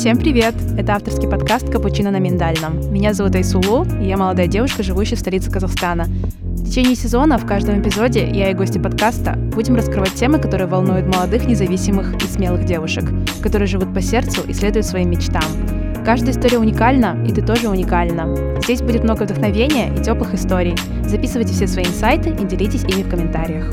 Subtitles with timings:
[0.00, 0.54] Всем привет!
[0.78, 2.90] Это авторский подкаст «Капучино на миндальном».
[2.90, 6.04] Меня зовут Айсулу, и я молодая девушка, живущая в столице Казахстана.
[6.04, 11.06] В течение сезона в каждом эпизоде я и гости подкаста будем раскрывать темы, которые волнуют
[11.06, 13.04] молодых, независимых и смелых девушек,
[13.42, 15.44] которые живут по сердцу и следуют своим мечтам.
[16.02, 18.34] Каждая история уникальна, и ты тоже уникальна.
[18.62, 20.76] Здесь будет много вдохновения и теплых историй.
[21.04, 23.70] Записывайте все свои инсайты и делитесь ими в комментариях.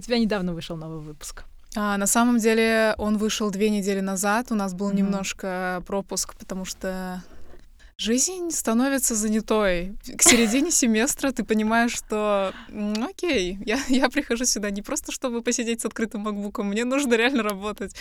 [0.00, 1.44] Тебя недавно вышел новый выпуск.
[1.76, 4.46] А, на самом деле он вышел две недели назад.
[4.50, 4.96] У нас был mm-hmm.
[4.96, 7.22] немножко пропуск, потому что
[8.00, 9.94] Жизнь становится занятой.
[10.16, 12.54] К середине семестра ты понимаешь, что
[13.06, 17.42] окей, я, я прихожу сюда не просто, чтобы посидеть с открытым макбуком, мне нужно реально
[17.42, 17.94] работать.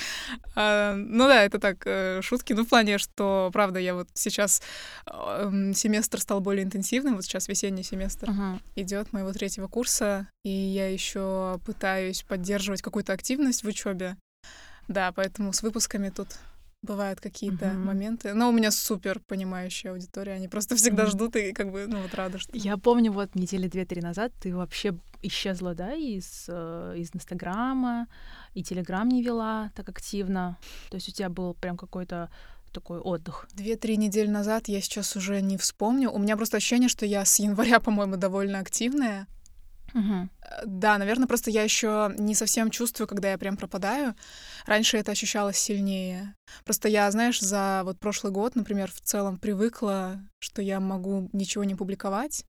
[0.55, 4.61] А, ну да, это так, э, шутки, ну в плане, что, правда, я вот сейчас
[5.05, 8.59] э, семестр стал более интенсивным, вот сейчас весенний семестр uh-huh.
[8.77, 14.15] идет моего третьего курса, и я еще пытаюсь поддерживать какую-то активность в учебе.
[14.87, 16.29] Да, поэтому с выпусками тут
[16.81, 17.77] бывают какие-то mm-hmm.
[17.77, 18.33] моменты.
[18.33, 21.11] Но у меня супер понимающая аудитория, они просто всегда mm-hmm.
[21.11, 22.55] ждут и как бы, ну вот рада, что...
[22.57, 28.07] Я помню, вот недели две-три назад ты вообще исчезла, да, из, э, из Инстаграма,
[28.53, 30.57] и Телеграм не вела так активно.
[30.89, 32.29] То есть у тебя был прям какой-то
[32.71, 33.47] такой отдых?
[33.53, 36.11] Две-три недели назад я сейчас уже не вспомню.
[36.11, 39.27] У меня просто ощущение, что я с января, по-моему, довольно активная.
[39.93, 40.29] Угу.
[40.65, 44.15] Да, наверное, просто я еще не совсем чувствую, когда я прям пропадаю.
[44.65, 46.35] Раньше это ощущалось сильнее.
[46.65, 51.63] Просто я, знаешь, за вот прошлый год, например, в целом привыкла, что я могу ничего
[51.63, 52.45] не публиковать,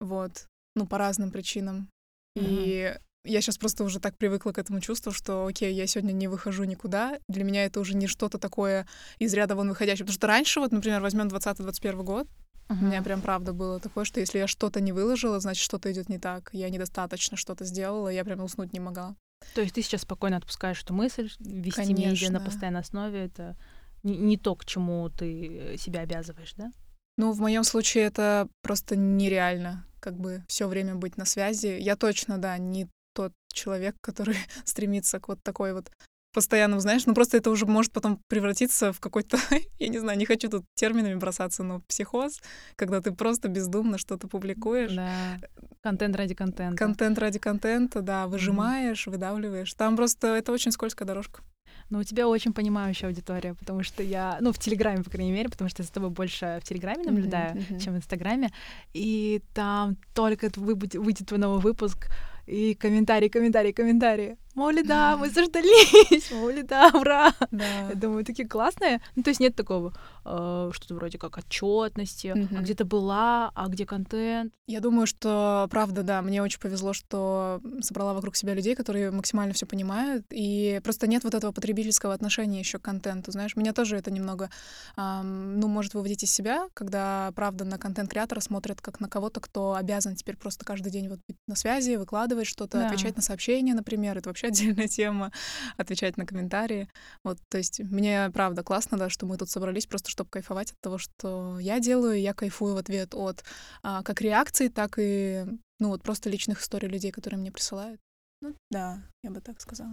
[0.00, 1.88] вот, ну, по разным причинам.
[2.36, 2.46] Угу.
[2.46, 6.26] И я сейчас просто уже так привыкла к этому чувству, что, окей, я сегодня не
[6.26, 7.18] выхожу никуда.
[7.28, 8.86] Для меня это уже не что-то такое
[9.18, 10.04] из ряда вон выходящее.
[10.04, 12.26] Потому что раньше, вот, например, возьмем 20-21 год,
[12.68, 12.80] Uh-huh.
[12.80, 16.08] У меня прям правда было такое, что если я что-то не выложила, значит, что-то идет
[16.08, 16.50] не так.
[16.52, 19.14] Я недостаточно что-то сделала, я прям уснуть не могла.
[19.54, 22.10] То есть ты сейчас спокойно отпускаешь эту мысль, вести Конечно.
[22.10, 23.56] медиа на постоянной основе, это
[24.02, 26.72] не, не то, к чему ты себя обязываешь, да?
[27.18, 31.76] Ну, в моем случае это просто нереально, как бы все время быть на связи.
[31.78, 35.90] Я точно, да, не тот человек, который стремится к вот такой вот
[36.32, 39.38] постоянно, знаешь, ну просто это уже может потом превратиться в какой-то,
[39.78, 42.40] я не знаю, не хочу тут терминами бросаться, но психоз,
[42.76, 44.92] когда ты просто бездумно что-то публикуешь.
[44.92, 45.38] Да.
[45.82, 46.76] Контент ради контента.
[46.76, 49.10] Контент ради контента, да, выжимаешь, mm-hmm.
[49.10, 49.74] выдавливаешь.
[49.74, 51.42] Там просто это очень скользкая дорожка.
[51.90, 55.48] Ну, у тебя очень понимающая аудитория, потому что я, ну, в Телеграме, по крайней мере,
[55.48, 57.80] потому что я за тобой больше в Телеграме наблюдаю, mm-hmm, mm-hmm.
[57.80, 58.50] чем в Инстаграме.
[58.94, 62.08] И там только выйдет твой новый выпуск,
[62.46, 64.36] и комментарии, комментарии, комментарии.
[64.54, 67.32] Моли, да, мы заждались, моли, да, ура.
[67.50, 67.88] Да.
[67.88, 69.00] Я думаю, такие классные.
[69.16, 72.58] Ну, то есть нет такого э, что-то вроде как отчетности, mm-hmm.
[72.58, 74.52] а где то была, а где контент.
[74.66, 79.54] Я думаю, что правда, да, мне очень повезло, что собрала вокруг себя людей, которые максимально
[79.54, 83.56] все понимают, и просто нет вот этого потребительского отношения еще к контенту, знаешь.
[83.56, 84.50] Меня тоже это немного,
[84.96, 89.74] эм, ну, может выводить из себя, когда, правда, на контент-креатора смотрят как на кого-то, кто
[89.74, 92.86] обязан теперь просто каждый день вот быть на связи, выкладывать что-то, да.
[92.86, 94.18] отвечать на сообщения, например.
[94.18, 95.32] Это вообще вообще отдельная тема,
[95.76, 96.88] отвечать на комментарии.
[97.24, 100.80] Вот, то есть мне правда классно, да, что мы тут собрались просто, чтобы кайфовать от
[100.80, 103.44] того, что я делаю, я кайфую в ответ от
[103.82, 105.44] а, как реакции, так и,
[105.78, 108.00] ну, вот просто личных историй людей, которые мне присылают.
[108.40, 109.92] Ну, да, я бы так сказала.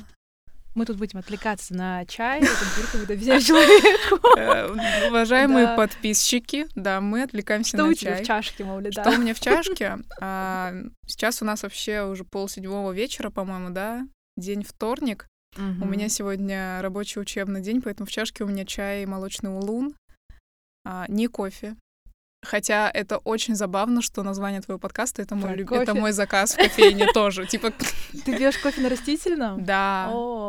[0.75, 4.19] Мы тут будем отвлекаться на чай, это взять человеку.
[4.38, 8.13] Э, уважаемые подписчики, да, мы отвлекаемся на чай.
[8.13, 9.01] Что у в чашке, Маули, да?
[9.03, 9.97] Что у меня в чашке?
[10.21, 10.73] А,
[11.07, 14.07] сейчас у нас вообще уже пол седьмого вечера, по-моему, да?
[14.39, 15.27] День вторник.
[15.57, 15.85] Угу.
[15.85, 19.95] У меня сегодня рабочий учебный день, поэтому в чашке у меня чай молочный улун,
[20.85, 21.75] а, не кофе.
[22.41, 25.72] Хотя это очень забавно, что название твоего подкаста это мой, люб...
[25.73, 27.45] это мой заказ в кофейне тоже.
[27.45, 27.72] Типа.
[27.72, 29.66] Ты пьешь кофе на растительном?
[29.66, 30.05] Да.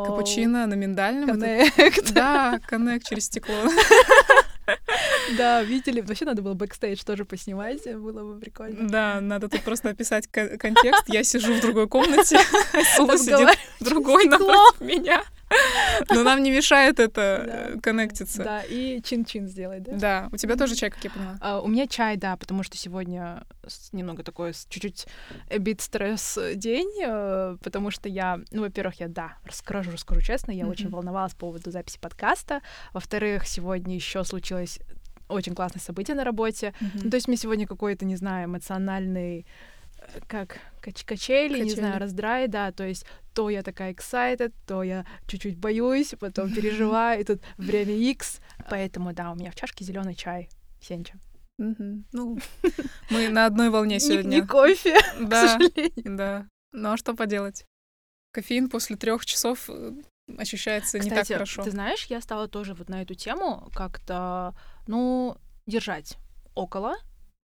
[0.07, 1.31] Капучино на миндальном.
[1.31, 2.13] Коннект.
[2.13, 3.57] Да, коннект через стекло.
[5.39, 6.01] Да, видели?
[6.01, 8.89] Вообще надо было бэкстейдж тоже поснимать, было бы прикольно.
[8.89, 11.05] Да, надо тут просто описать контекст.
[11.09, 12.39] Я сижу в другой комнате,
[12.97, 15.25] Сула сидит в другой напротив меня.
[16.11, 18.45] Но нам не мешает это э, коннектиться.
[18.45, 19.93] Да, и чин-чин сделать, да?
[19.97, 20.29] Да.
[20.31, 21.39] У тебя тоже чай, как я поняла?
[21.41, 23.45] А, у меня чай, да, потому что сегодня
[23.91, 25.07] немного такой чуть-чуть
[25.59, 30.69] бит стресс день, э, потому что я, ну, во-первых, я, да, расскажу, расскажу честно, я
[30.69, 32.63] очень волновалась по поводу записи подкаста.
[32.93, 34.79] Во-вторых, сегодня еще случилось
[35.31, 36.75] очень классное событие на работе.
[36.81, 37.01] Mm-hmm.
[37.05, 39.47] Ну, то есть мне сегодня какой-то, не знаю, эмоциональный
[39.99, 44.53] э, как кач качели, качели, не знаю, раздрай, да, то есть то я такая excited,
[44.67, 49.55] то я чуть-чуть боюсь, потом переживаю, и тут время X, поэтому, да, у меня в
[49.55, 50.49] чашке зеленый чай,
[50.81, 51.15] Сенча.
[51.59, 52.39] Ну,
[53.11, 54.37] мы на одной волне Не, сегодня.
[54.37, 56.17] не кофе, к Да, сожалению.
[56.17, 56.47] да.
[56.73, 57.65] Ну а что поделать?
[58.33, 59.93] Кофеин после трех часов э,
[60.39, 61.63] ощущается не так хорошо.
[61.63, 64.55] ты знаешь, я стала тоже вот на эту тему как-то,
[64.87, 65.37] ну,
[65.67, 66.19] держать
[66.55, 66.97] около,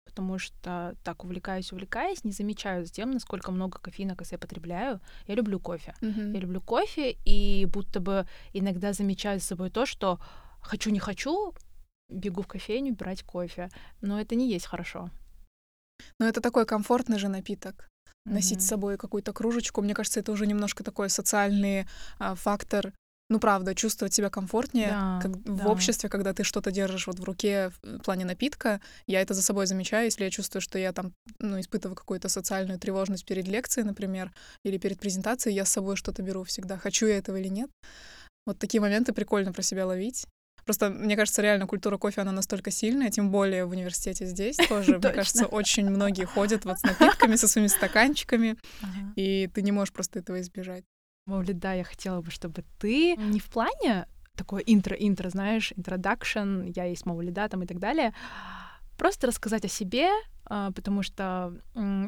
[0.07, 5.01] потому что так увлекаюсь, увлекаюсь, не замечаю за тем, насколько много кофеина я потребляю.
[5.27, 5.95] Я люблю кофе.
[6.01, 6.33] Мгм.
[6.33, 10.19] Я люблю кофе, и будто бы иногда замечаю за собой то, что
[10.61, 11.55] хочу, не хочу,
[12.09, 13.71] бегу в кофейню брать кофе.
[14.01, 15.11] Но это не есть хорошо.
[16.19, 17.89] Но это такой комфортный же напиток.
[18.25, 18.61] Носить Мгм.
[18.61, 21.87] с собой какую-то кружечку, мне кажется, это уже немножко такой социальный
[22.19, 22.93] а, фактор.
[23.29, 25.69] Ну, правда, чувствовать себя комфортнее Да, как- в да.
[25.69, 28.81] обществе, когда ты что-то держишь вот в руке в плане напитка.
[29.09, 32.79] Я это за собой замечаю, если я чувствую, что я там, ну, испытываю какую-то социальную
[32.79, 34.33] тревожность перед лекцией, например,
[34.65, 36.79] или перед презентацией, я с собой что-то беру всегда.
[36.79, 37.69] Хочу я этого или нет.
[38.47, 40.25] Вот такие моменты прикольно про себя ловить.
[40.65, 44.99] Просто, мне кажется, реально культура кофе, она настолько сильная, тем более в университете здесь тоже.
[44.99, 48.57] Мне кажется, очень многие ходят вот с напитками, со своими стаканчиками,
[49.17, 50.85] и ты не можешь просто этого избежать.
[51.27, 54.07] Мавлид, да, я хотела бы, чтобы ты не в плане?
[54.37, 58.13] такое интро-интро, знаешь, introduction, я есть Мавлида там и так далее,
[58.99, 60.11] просто рассказать о себе,
[60.45, 61.55] а, потому что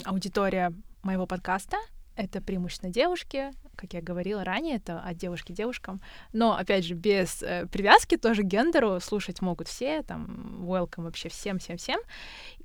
[0.04, 1.78] аудитория моего подкаста—
[2.18, 6.00] это преимущественно девушки, как я говорила ранее, это от девушки девушкам.
[6.32, 11.28] Но, опять же, без э, привязки тоже к гендеру слушать могут все, там, welcome вообще
[11.28, 12.00] всем-всем-всем.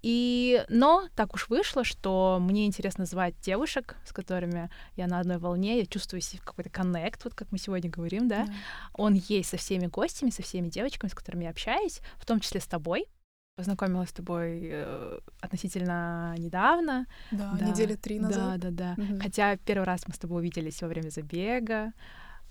[0.02, 5.38] И, но так уж вышло, что мне интересно звать девушек, с которыми я на одной
[5.38, 8.48] волне, я чувствую себе какой-то коннект, вот как мы сегодня говорим, да.
[8.96, 12.60] Он есть со всеми гостями, со всеми девочками, с которыми я общаюсь, в том числе
[12.60, 13.08] с тобой.
[13.56, 17.06] Познакомилась с тобой э, относительно недавно.
[17.30, 18.60] Да, Да, недели три назад.
[18.60, 19.04] Да, да, да.
[19.04, 19.20] Мгм.
[19.22, 21.94] Хотя первый раз мы с тобой увиделись во время забега,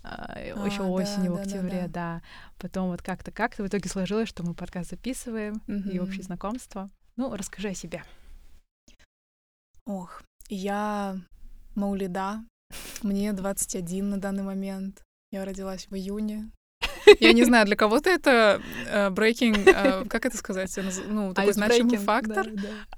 [0.01, 1.87] еще А, осенью, да, в да, да, октябре, да.
[1.87, 2.21] да.
[2.57, 6.03] Потом вот как-то как-то в итоге сложилось, что мы подкаст записываем и Мгм.
[6.03, 6.89] общее знакомство.
[7.17, 8.01] Ну, расскажи о себе.
[9.85, 11.17] Ох, я
[11.75, 12.45] Маулида,
[13.01, 15.03] мне 21 на данный момент.
[15.31, 16.49] Я родилась в июне.
[17.19, 20.77] Я не знаю, для кого-то это э, breaking, э, как это сказать,
[21.07, 22.47] ну, такой значимый фактор.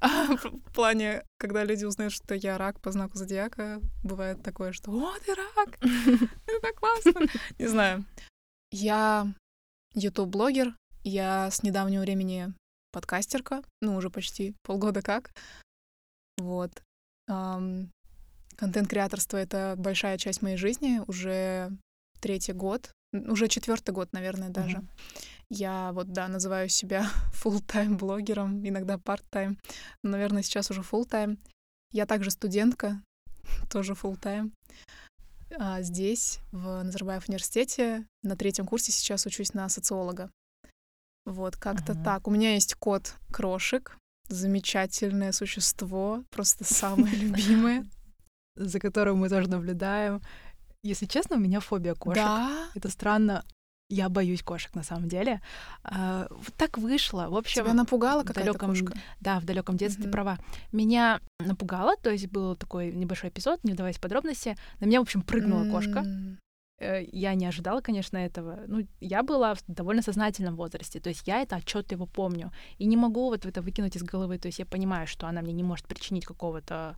[0.00, 5.12] в плане, когда люди узнают, что я рак по знаку зодиака, бывает такое, что «О,
[5.24, 5.78] ты рак!
[6.46, 7.26] Это так классно!»
[7.58, 8.04] Не знаю.
[8.70, 9.26] Я
[9.94, 10.74] ютуб-блогер,
[11.04, 12.52] я с недавнего времени
[12.92, 15.30] подкастерка, ну, уже почти полгода как.
[16.38, 16.70] Вот.
[18.56, 21.70] Контент-креаторство— это большая часть моей жизни, уже
[22.20, 22.92] третий год,
[23.28, 24.78] уже четвертый год, наверное, даже.
[24.78, 24.88] Мгм.
[25.50, 29.56] Я вот, да, называю себя full-time блогером, иногда part-time,
[30.02, 31.38] но, наверное, сейчас уже full-time.
[31.92, 33.02] Я также студентка,
[33.70, 34.52] тоже full-time.
[35.58, 40.30] А здесь, в Назарбаев университете, на третьем курсе сейчас учусь на социолога.
[41.24, 42.04] Вот, как-то Ага.
[42.04, 42.28] так.
[42.28, 43.96] У меня есть кот Крошек,
[44.28, 47.86] замечательное существо, просто самое любимое.
[48.56, 50.22] За которым мы тоже наблюдаем.
[50.82, 52.16] Если честно, у меня фобия кошек.
[52.16, 53.44] Да, Это странно.
[53.88, 55.40] Я боюсь кошек на самом деле.
[55.84, 57.28] А, вот так вышло.
[57.28, 58.94] В общем, тебя напугала какая-то далеком, кошка?
[59.20, 60.12] да, в далеком детстве ты Мгм.
[60.12, 60.38] права.
[60.72, 64.56] Меня напугало, то есть был такой небольшой эпизод, не вдаваясь в подробности.
[64.80, 66.00] На меня, в общем, прыгнула кошка.
[66.00, 66.38] М,
[66.78, 68.58] Э, Я не ожидала, конечно, этого.
[68.66, 72.50] Ну, я была в довольно сознательном возрасте, то есть я это отчетливо помню.
[72.78, 74.38] И не могу вот это выкинуть из головы.
[74.38, 76.96] То есть я понимаю, что она мне не может причинить какого-то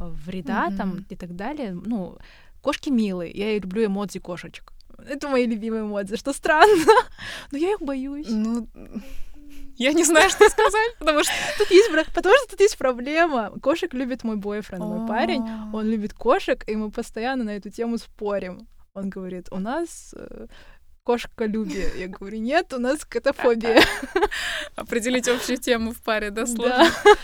[0.00, 1.06] э, вреда там Мгм.
[1.10, 1.72] и так далее.
[1.72, 2.18] Ну,
[2.60, 4.72] кошки милые, я люблю эмодзи кошечек.
[5.08, 6.84] Это мои любимые эмодзи, что странно,
[7.52, 8.26] но я их боюсь.
[8.28, 8.68] Ну,
[9.76, 11.32] я не знаю, что сказать, потому что...
[11.56, 13.50] Тут есть, потому что тут есть проблема.
[13.62, 15.42] Кошек любит мой бойфренд, мой парень.
[15.42, 18.68] О, Он любит кошек, и мы постоянно на эту тему спорим.
[18.92, 20.48] Он говорит, у нас э,
[21.02, 21.90] кошколюбие.
[21.96, 23.82] Я говорю, нет, у нас котофобия.
[24.76, 26.86] Определить общую тему в паре, да, сложно?
[27.04, 27.16] Да.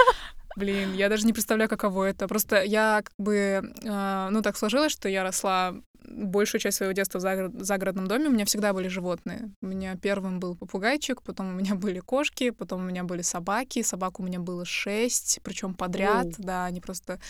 [0.57, 2.27] Блин, я даже не представляю, каково это.
[2.27, 5.75] Просто я как бы, э, ну так сложилось, что я росла
[6.09, 8.29] большую часть своего детства в загород- загородном доме.
[8.29, 9.51] У меня всегда были животные.
[9.61, 13.83] У меня первым был попугайчик, потом у меня были кошки, потом у меня были собаки.
[13.83, 16.27] Собак у меня было шесть, причем подряд.
[16.27, 16.33] Оу.
[16.39, 17.21] Да, они просто,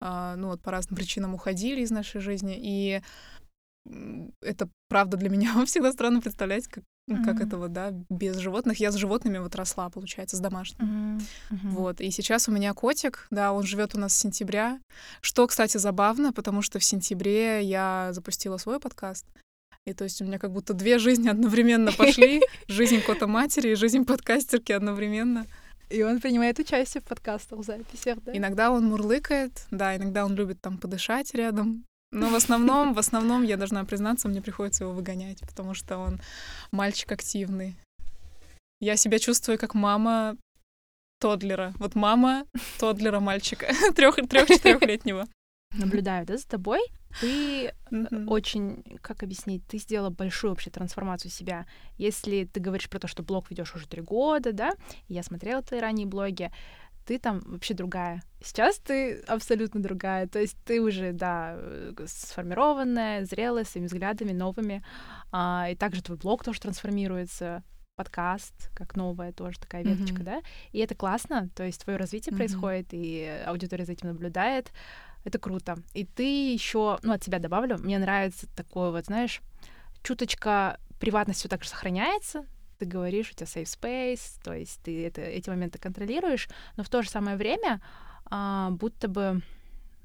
[0.00, 2.58] э, ну вот по разным причинам уходили из нашей жизни.
[2.58, 3.00] И
[4.40, 7.46] это правда для меня всегда странно представлять, как, ну, как Мгм.
[7.46, 8.80] это вот, да, без животных.
[8.80, 10.84] Я с животными вот росла, получается, с домашними.
[10.84, 11.70] Мгм, мгм.
[11.70, 14.80] Вот, и сейчас у меня котик, да, он живет у нас с сентября.
[15.20, 19.26] Что, кстати, забавно, потому что в сентябре я запустила свой подкаст.
[19.86, 22.40] И то есть у меня как будто две жизни одновременно пошли.
[22.68, 25.46] Жизнь кота матери и жизнь подкастерки одновременно.
[25.90, 28.34] И он принимает участие в подкастах, в записях, да?
[28.34, 31.84] Иногда он мурлыкает, да, иногда он любит там подышать рядом.
[32.14, 36.20] Но в основном, в основном, я должна признаться, мне приходится его выгонять, потому что он
[36.70, 37.74] мальчик активный.
[38.80, 40.36] Я себя чувствую как мама
[41.20, 41.74] тодлера.
[41.78, 42.44] Вот мама
[42.78, 43.66] тодлера мальчика,
[43.96, 45.26] трех-четырехлетнего.
[45.72, 46.80] Наблюдаю, да, за тобой.
[47.20, 48.26] Ты mm-hmm.
[48.28, 51.66] очень, как объяснить, ты сделала большую вообще трансформацию себя.
[51.96, 54.72] Если ты говоришь про то, что блог ведешь уже три года, да,
[55.08, 56.52] я смотрела твои ранние блоги,
[57.04, 58.22] ты там вообще другая.
[58.42, 60.26] Сейчас ты абсолютно другая.
[60.26, 61.58] То есть ты уже, да,
[62.06, 64.84] сформированная, зрелая, своими взглядами новыми.
[65.32, 67.62] А, и также твой блог тоже трансформируется
[67.96, 70.24] подкаст, как новая тоже такая веточка, mm-hmm.
[70.24, 70.42] да,
[70.72, 72.36] и это классно, то есть твое развитие mm-hmm.
[72.36, 74.72] происходит, и аудитория за этим наблюдает,
[75.24, 75.76] это круто.
[75.92, 79.40] И ты еще, ну, от тебя добавлю, мне нравится такое вот, знаешь,
[80.02, 82.46] чуточка приватность все так же сохраняется,
[82.78, 86.88] ты говоришь, у тебя safe space, то есть ты это, эти моменты контролируешь, но в
[86.88, 87.80] то же самое время
[88.26, 89.42] а, будто бы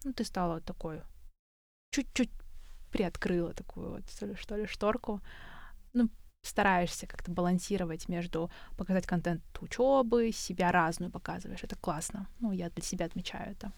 [0.03, 1.01] ну, ты стала такой,
[1.91, 2.31] чуть-чуть
[2.91, 5.21] приоткрыла такую вот, что ли, что ли, шторку.
[5.93, 6.09] Ну,
[6.41, 11.63] стараешься как-то балансировать между показать контент учебы, себя разную показываешь.
[11.63, 12.27] Это классно.
[12.39, 13.71] Ну, я для себя отмечаю это.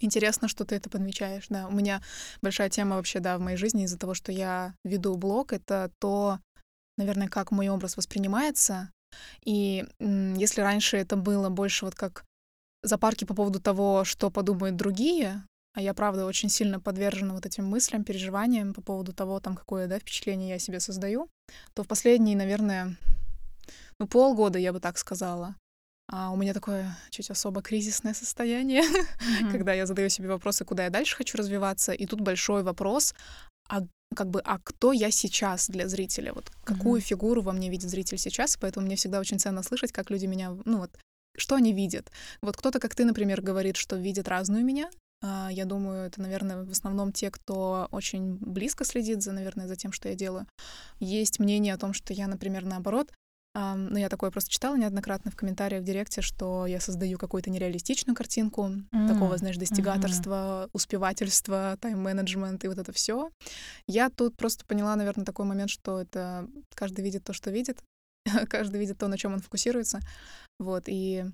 [0.00, 1.66] Интересно, что ты это подмечаешь, да.
[1.66, 2.02] У меня
[2.40, 6.38] большая тема вообще, да, в моей жизни из-за того, что я веду блог, это то,
[6.98, 8.90] наверное, как мой образ воспринимается.
[9.44, 12.24] И если раньше это было больше вот как
[12.82, 15.42] запарки по поводу того, что подумают другие,
[15.74, 19.86] а я, правда, очень сильно подвержена вот этим мыслям, переживаниям по поводу того, там, какое,
[19.86, 21.28] да, впечатление я себе создаю,
[21.74, 22.96] то в последние, наверное,
[23.98, 25.54] ну, полгода, я бы так сказала,
[26.10, 29.52] а у меня такое чуть особо кризисное состояние, mm-hmm.
[29.52, 33.14] когда я задаю себе вопросы, куда я дальше хочу развиваться, и тут большой вопрос,
[33.68, 33.82] а
[34.14, 36.32] как бы, а кто я сейчас для зрителя?
[36.32, 37.04] Вот какую mm-hmm.
[37.04, 38.56] фигуру во мне видит зритель сейчас?
[38.56, 40.90] Поэтому мне всегда очень ценно слышать, как люди меня, ну вот,
[41.36, 42.10] что они видят.
[42.42, 44.90] Вот кто-то, как ты, например, говорит, что видит разную меня.
[45.22, 49.76] А, я думаю, это, наверное, в основном те, кто очень близко следит за, наверное, за
[49.76, 50.46] тем, что я делаю.
[51.00, 53.12] Есть мнение о том, что я, например, наоборот,
[53.58, 57.50] Um, ну, я такое просто читала неоднократно в комментариях в Директе, что я создаю какую-то
[57.50, 59.08] нереалистичную картинку, mm.
[59.08, 60.70] такого, знаешь, достигаторства, mm-hmm.
[60.72, 63.30] успевательства, тайм-менеджмент и вот это все.
[63.88, 66.46] Я тут просто поняла, наверное, такой момент, что это
[66.76, 67.82] каждый видит то, что видит,
[68.48, 69.98] каждый видит то, на чем он фокусируется.
[70.60, 71.24] Вот, и...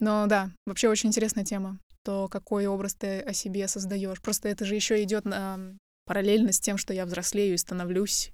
[0.00, 4.20] Но да, вообще очень интересная тема, то, какой образ ты о себе создаешь.
[4.20, 8.32] Просто это же еще идет на параллельно с тем, что я взрослею и становлюсь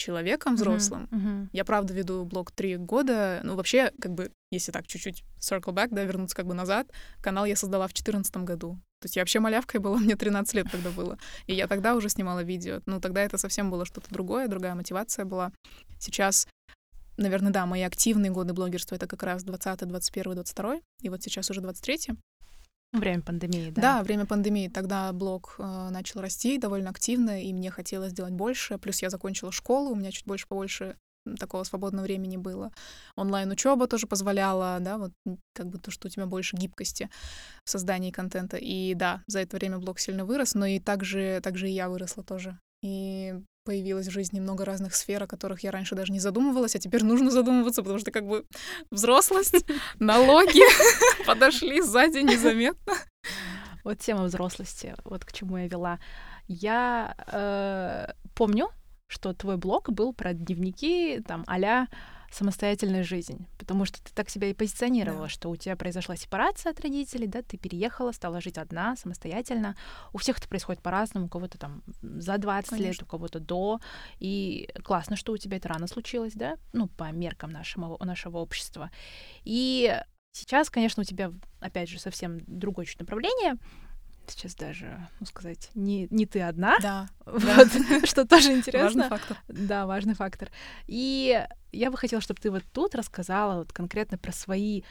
[0.00, 1.08] человеком взрослым.
[1.10, 1.48] Uh-huh, uh-huh.
[1.52, 3.40] Я правда веду блог три года.
[3.44, 6.88] Ну, вообще, как бы, если так чуть-чуть circle back, да, вернуться как бы назад,
[7.22, 8.78] канал я создала в четырнадцатом году.
[9.00, 11.18] То есть я вообще малявкой была, мне 13 лет тогда было.
[11.46, 12.80] И я тогда уже снимала видео.
[12.86, 15.52] Ну, тогда это совсем было что-то другое, другая мотивация была.
[15.98, 16.48] Сейчас
[17.16, 21.50] наверное, да, мои активные годы блогерства— это как раз 20, 21, 22, и вот сейчас
[21.50, 22.16] уже 23.
[22.92, 23.82] Время пандемии, да?
[23.82, 24.68] Да, время пандемии.
[24.68, 28.78] Тогда блог э, начал расти довольно активно, и мне хотелось сделать больше.
[28.78, 30.96] Плюс я закончила школу, у меня чуть больше побольше
[31.38, 32.72] такого свободного времени было.
[33.16, 35.12] Онлайн-учеба тоже позволяла, да, вот
[35.54, 37.10] как бы то, что у тебя больше гибкости
[37.64, 38.56] в создании контента.
[38.56, 42.24] И да, за это время блог сильно вырос, но и также, также и я выросла
[42.24, 42.58] тоже.
[42.82, 46.78] И появилось в жизни много разных сфер, о которых я раньше даже не задумывалась, а
[46.78, 48.44] теперь нужно задумываться, потому что как бы
[48.90, 49.64] взрослость,
[49.98, 50.62] налоги
[51.26, 52.94] подошли сзади незаметно.
[53.84, 55.98] Вот тема взрослости, вот к чему я вела.
[56.48, 58.70] Я э, помню,
[59.06, 61.58] что твой блог был про дневники, там, а
[62.30, 65.28] самостоятельная жизнь, потому что ты так себя и позиционировала, да.
[65.28, 69.76] что у тебя произошла сепарация от родителей, да, ты переехала, стала жить одна, самостоятельно.
[70.12, 72.86] У всех это происходит по-разному, у кого-то там за 20 Конечно.
[72.86, 73.80] лет, у кого-то до.
[74.18, 78.90] И классно, что у тебя это рано случилось, да, ну, по меркам нашего, нашего общества.
[79.44, 80.00] И
[80.32, 83.56] сейчас, конечно, у тебя, опять же, совсем другое чуть направление,
[84.30, 86.78] сейчас даже, ну сказать, не, не ты одна.
[86.80, 87.08] Да.
[87.30, 88.06] Вот, да.
[88.06, 88.86] что тоже интересно.
[88.86, 89.36] Важный фактор.
[89.46, 90.50] Да, важный фактор.
[90.88, 94.82] И я бы хотела, чтобы ты вот тут рассказала вот конкретно про свои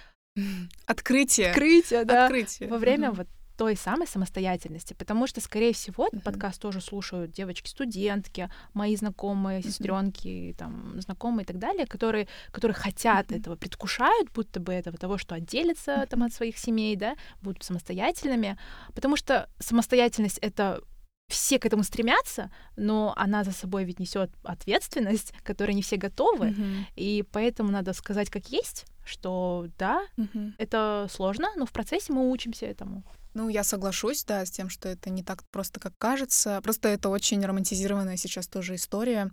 [0.86, 1.50] открытия.
[1.50, 2.26] Открытия, да.
[2.26, 2.68] Открытия.
[2.68, 3.16] Во время mm-hmm.
[3.16, 3.28] вот
[3.60, 6.22] той самой самостоятельности, потому что, скорее всего, mm-hmm.
[6.22, 10.56] подкаст тоже слушают девочки-студентки, мои знакомые, сестренки, mm-hmm.
[10.56, 13.38] там, знакомые и так далее, которые, которые хотят mm-hmm.
[13.38, 18.58] этого, предвкушают будто бы этого, того, что отделятся там от своих семей, да, будут самостоятельными,
[18.96, 20.82] потому что самостоятельность— это
[21.28, 26.48] все к этому стремятся, но она за собой ведь несет ответственность, которой не все готовы,
[26.48, 26.84] mm-hmm.
[26.96, 30.54] и поэтому надо сказать как есть, что да, mm-hmm.
[30.58, 33.04] это сложно, но в процессе мы учимся этому.
[33.34, 36.60] Ну, я соглашусь, да, с тем, что это не так просто, как кажется.
[36.64, 39.32] Просто это очень романтизированная сейчас тоже история,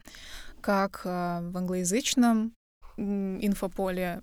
[0.60, 2.52] как э, в англоязычном
[2.98, 4.22] инфополе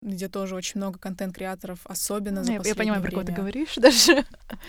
[0.00, 3.16] где тоже очень много контент-креаторов, особенно за я, последнее Я понимаю, время.
[3.16, 4.24] про кого ты говоришь даже.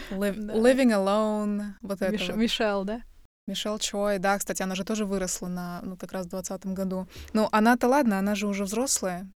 [0.09, 0.53] Live, да.
[0.55, 2.41] Living Alone, вот Миш, это вот.
[2.41, 3.01] Мишель, да?
[3.45, 7.07] Мишель Чой, да, кстати, она же тоже выросла на, ну, как раз в двадцатом году.
[7.33, 9.29] Ну, она-то ладно, она же уже взрослая,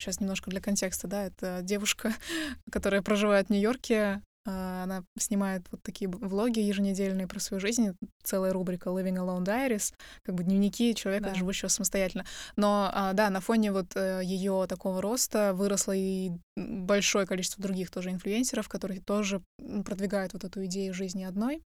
[0.00, 2.14] Сейчас немножко для контекста, да, это девушка,
[2.72, 8.52] которая проживает в Нью-Йорке, а, она снимает вот такие влоги еженедельные про свою жизнь, целая
[8.52, 11.34] рубрика Living Alone Diaries, как бы дневники человека, да.
[11.34, 12.24] живущего самостоятельно.
[12.56, 17.90] Но а, да, на фоне вот э, ее такого роста выросло и большое количество других
[17.90, 19.42] тоже инфлюенсеров, которые тоже
[19.84, 21.62] продвигают вот эту идею жизни одной.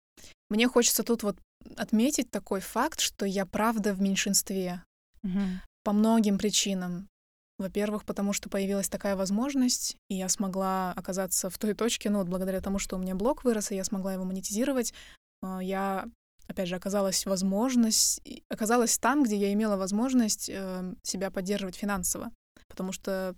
[0.49, 1.39] Мне хочется тут вот
[1.77, 4.83] отметить такой факт, что я правда в меньшинстве
[5.23, 5.41] угу.
[5.85, 7.09] по многим причинам.
[7.63, 12.29] Во-первых, потому что появилась такая возможность, и я смогла оказаться в той точке, ну вот
[12.29, 14.93] благодаря тому, что у меня блог вырос, и я смогла его монетизировать,
[15.43, 16.07] а, я,
[16.49, 22.33] опять же, оказалась возможность, оказалась там, где я имела возможность э, себя поддерживать финансово,
[22.69, 23.37] потому что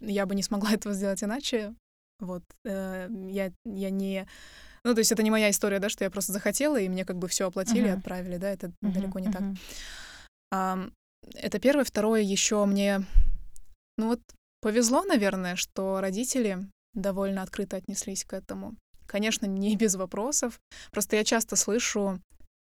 [0.00, 1.74] я бы не смогла этого сделать иначе.
[2.18, 4.26] Вот, э, я, я не...
[4.84, 7.18] Ну, то есть это не моя история, да, что я просто захотела, и мне как
[7.18, 7.98] бы все оплатили, uh-huh.
[7.98, 9.32] отправили, да, это uh-huh, далеко не uh-huh.
[9.32, 9.42] так.
[10.50, 10.88] А,
[11.34, 11.84] это первое.
[11.84, 13.04] Второе, еще мне
[13.96, 14.20] ну вот
[14.60, 18.74] повезло, наверное, что родители довольно открыто отнеслись к этому.
[19.06, 20.60] Конечно, не без вопросов.
[20.90, 22.20] Просто я часто слышу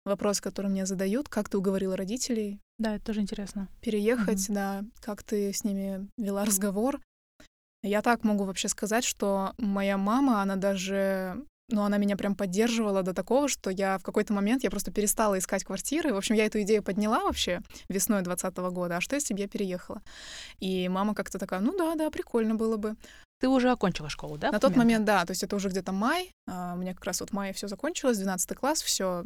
[0.06, 2.60] вопрос, который мне задают, как ты уговорила родителей?
[2.80, 3.68] Да, это тоже интересно.
[3.82, 4.56] Переехать, угу.
[4.56, 7.02] да, как ты с ними вела разговор.
[7.84, 13.04] Я так могу вообще сказать, что моя мама, она даже но она меня прям поддерживала
[13.04, 16.14] до такого, что я в какой-то момент я просто перестала искать квартиры.
[16.14, 18.98] В общем, я эту идею подняла вообще весной 2020 года.
[18.98, 20.02] А что если бы я переехала?
[20.60, 22.96] И мама как-то такая, ну да, да, прикольно было бы.
[23.40, 24.52] Ты уже окончила школу, да?
[24.52, 25.26] На тот момент, да.
[25.26, 26.32] То есть это уже где-то май.
[26.48, 29.26] А, у меня как раз вот в мае все закончилось, 12 класс, все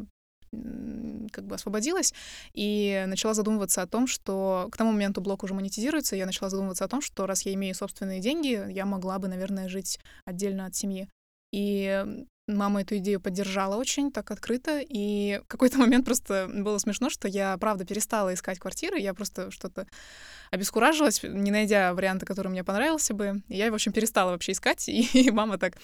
[1.32, 2.12] как бы освободилась
[2.52, 6.84] и начала задумываться о том, что к тому моменту блог уже монетизируется, я начала задумываться
[6.84, 10.74] о том, что раз я имею собственные деньги, я могла бы, наверное, жить отдельно от
[10.74, 11.08] семьи.
[11.52, 12.04] И
[12.48, 17.28] Мама эту идею поддержала очень так открыто, и в какой-то момент просто было смешно, что
[17.28, 19.86] я, правда, перестала искать квартиры, я просто что-то
[20.50, 23.42] обескуражилась, не найдя варианта, который мне понравился бы.
[23.48, 25.78] И я, в общем, перестала вообще искать, и мама так,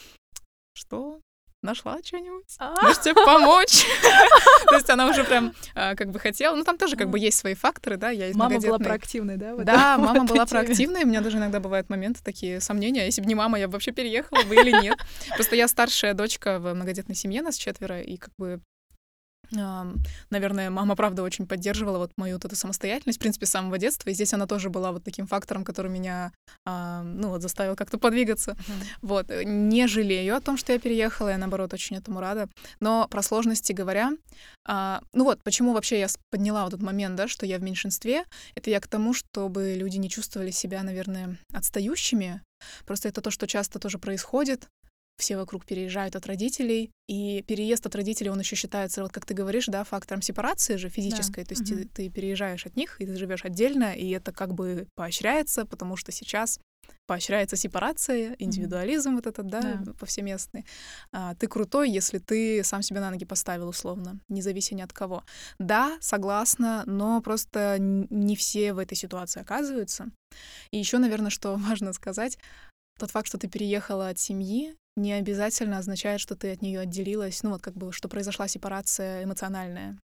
[0.75, 1.21] что?
[1.63, 2.75] Нашла что-нибудь, а.
[2.83, 3.85] может тебе помочь.
[4.69, 6.55] То есть она уже прям а, как бы хотела.
[6.55, 9.55] Ну, там тоже как бы есть свои факторы, да, я Мама была проактивной, да?
[9.57, 13.35] Да, мама была проактивной, у меня даже иногда бывают моменты такие сомнения, если бы не
[13.35, 14.99] мама, я бы вообще переехала бы или нет.
[15.35, 18.61] Просто я старшая дочка в многодетной семье, нас четверо, и как бы
[19.51, 24.11] Наверное, мама, правда, очень поддерживала вот мою вот эту самостоятельность, в принципе, с самого детства.
[24.11, 26.33] И здесь она тоже была вот таким фактором, который меня,
[26.67, 28.53] ну, вот заставил как-то подвигаться.
[28.53, 28.85] Mm-hmm.
[29.03, 29.31] Вот.
[29.31, 32.49] Э, не жалею о том, что я переехала, я, наоборот, очень этому рада.
[32.81, 34.13] Но про сложности говоря,
[34.67, 38.25] а, ну вот, почему вообще я подняла вот этот момент, да, что я в меньшинстве,
[38.55, 42.43] это я к тому, чтобы люди не чувствовали себя, наверное, отстающими.
[42.85, 44.69] Просто это то, что часто тоже происходит
[45.19, 49.35] все вокруг переезжают от родителей, и переезд от родителей, он еще считается, вот как ты
[49.35, 51.49] говоришь, да, фактором сепарации же физической, да.
[51.49, 51.81] то есть угу.
[51.81, 55.97] ты, ты переезжаешь от них, и ты живешь отдельно, и это как бы поощряется, потому
[55.97, 56.61] что сейчас
[57.07, 59.93] поощряется сепарация, индивидуализм mm вот этот, да, да.
[59.95, 60.65] повсеместный.
[61.13, 65.25] А, ты крутой, если ты сам себя на ноги поставил условно, независимо ни от кого.
[65.59, 70.11] Да, согласна, но просто не все в этой ситуации оказываются.
[70.71, 72.39] И еще, наверное, что важно сказать,
[72.99, 77.43] тот факт, что ты переехала от семьи, не обязательно означает, что ты от нее отделилась,
[77.43, 79.99] ну вот как бы, что произошла сепарация эмоциональная.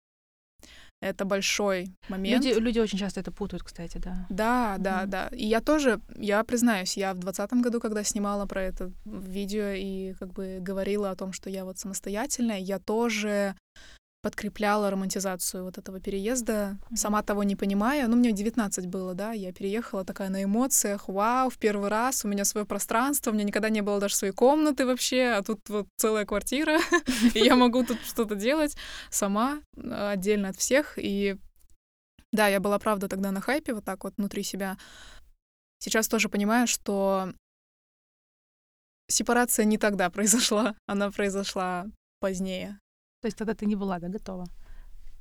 [1.01, 2.45] Это большой момент.
[2.45, 4.25] Люди, люди очень часто это путают, кстати, да.
[4.29, 5.27] Да, да, mm да.
[5.33, 10.13] И я тоже, я признаюсь, я в двадцатом году, когда снимала про это видео и
[10.13, 13.55] как бы говорила о том, что я вот самостоятельная, я тоже
[14.23, 18.07] подкрепляла романтизацию вот этого переезда, сама того не понимая.
[18.07, 22.29] Ну, мне 19 было, да, я переехала такая на эмоциях, вау, в первый раз у
[22.29, 25.87] меня свое пространство, у меня никогда не было даже своей комнаты вообще, а тут вот
[25.97, 26.79] целая квартира,
[27.35, 28.77] и я могу тут что-то делать
[29.11, 31.35] сама, отдельно от всех, и
[32.31, 34.77] да, я была, правда, тогда на хайпе вот так вот внутри себя.
[35.79, 37.33] Сейчас тоже понимаю, что
[39.09, 41.87] сепарация не тогда произошла, она произошла
[42.21, 42.79] позднее.
[43.23, 44.47] То есть тогда ты не была, да, готова?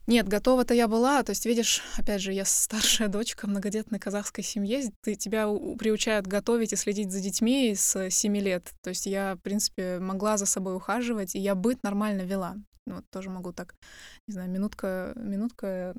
[0.08, 1.22] Нет, готова-то я была.
[1.22, 4.90] То есть, видишь, опять же, я старшая дочка многодетной казахской семье.
[5.02, 5.46] Ты, тебя
[5.78, 8.72] приучают готовить и следить за детьми с 7 лет.
[8.82, 12.56] То есть я, в принципе, могла за собой ухаживать, и я быт нормально вела.
[12.88, 13.76] Ну, вот тоже могу так,
[14.26, 15.94] не знаю, минутка, минутка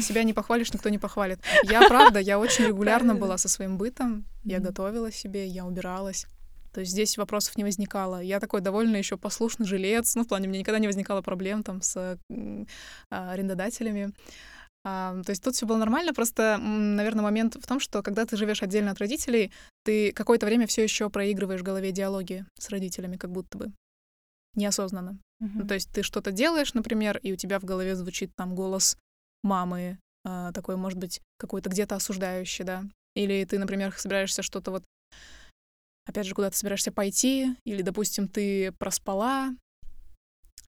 [0.00, 1.40] себя не похвалишь, никто не похвалит.
[1.64, 4.24] Я, правда, я очень регулярно была со своим бытом.
[4.42, 6.26] Я готовила себе, я убиралась.
[6.72, 8.20] То есть здесь вопросов не возникало.
[8.20, 10.14] Я такой довольно еще послушный жилец.
[10.14, 14.12] Ну, в плане, мне никогда не возникало проблем там с а, арендодателями.
[14.84, 18.36] А, то есть тут все было нормально, просто, наверное, момент в том, что когда ты
[18.36, 19.52] живешь отдельно от родителей,
[19.84, 23.72] ты какое-то время все еще проигрываешь в голове диалоги с родителями, как будто бы
[24.54, 25.18] неосознанно.
[25.42, 25.50] Uh-huh.
[25.54, 28.96] Ну, то есть ты что-то делаешь, например, и у тебя в голове звучит там голос
[29.44, 34.84] мамы, а, такой, может быть, какой-то где-то осуждающий, да, Или ты, например, собираешься что-то вот,
[36.06, 39.54] опять же, куда ты собираешься пойти, или, допустим, ты проспала,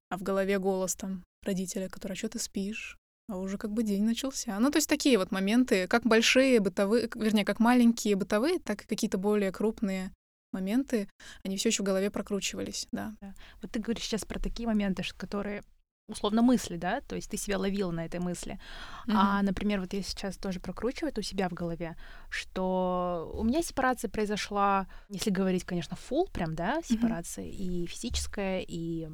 [0.09, 2.97] а в голове голос там родителя, который, а что ты спишь?
[3.27, 4.59] А уже как бы день начался.
[4.59, 8.87] Ну, то есть такие вот моменты, как большие бытовые, вернее, как маленькие бытовые, так и
[8.87, 10.11] какие-то более крупные
[10.51, 11.09] моменты,
[11.43, 13.15] они все еще в голове прокручивались, да.
[13.21, 13.33] да.
[13.61, 15.63] Вот ты говоришь сейчас про такие моменты, которые
[16.07, 18.59] условно мысли, да, то есть ты себя ловила на этой мысли.
[19.07, 19.13] Mm-hmm.
[19.15, 21.95] А, например, вот я сейчас тоже прокручиваю это у себя в голове,
[22.29, 27.83] что у меня сепарация произошла, если говорить, конечно, full прям, да, сепарация, mm-hmm.
[27.83, 29.07] и физическая, и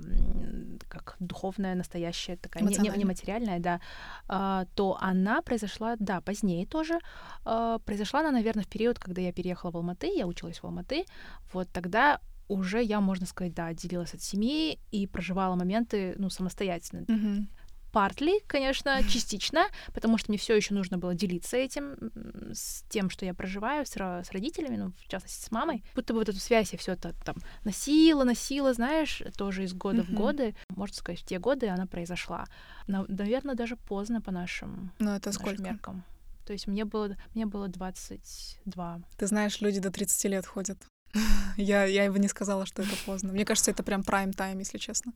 [0.90, 3.80] как духовная, настоящая, такая не, не, нематериальная, да,
[4.28, 7.00] а, то она произошла, да, позднее тоже.
[7.46, 11.06] А, произошла она, наверное, в период, когда я переехала в Алматы, я училась в Алматы,
[11.54, 12.20] вот тогда
[12.52, 17.02] уже я, можно сказать, да, отделилась от семьи и проживала моменты, ну, самостоятельно.
[17.02, 17.46] Mm-hmm.
[17.92, 22.12] Партли, конечно, частично, потому что мне все еще нужно было делиться этим,
[22.54, 25.84] с тем, что я проживаю, с, с родителями, ну, в частности, с мамой.
[25.96, 30.02] Будто бы вот эту связь я все это там носила, носила, знаешь, тоже из года
[30.02, 30.12] mm-hmm.
[30.12, 30.56] в годы.
[30.70, 32.46] Можно сказать, в те годы она произошла.
[32.88, 35.64] Наверное, даже поздно по нашим, Но это нашим сколько?
[35.64, 36.04] меркам.
[36.46, 39.02] То есть мне было, мне было 22.
[39.18, 40.78] Ты знаешь, люди до 30 лет ходят.
[41.58, 43.32] я, я бы не сказала, что это поздно.
[43.34, 45.14] Мне кажется, это прям прайм-тайм, если честно.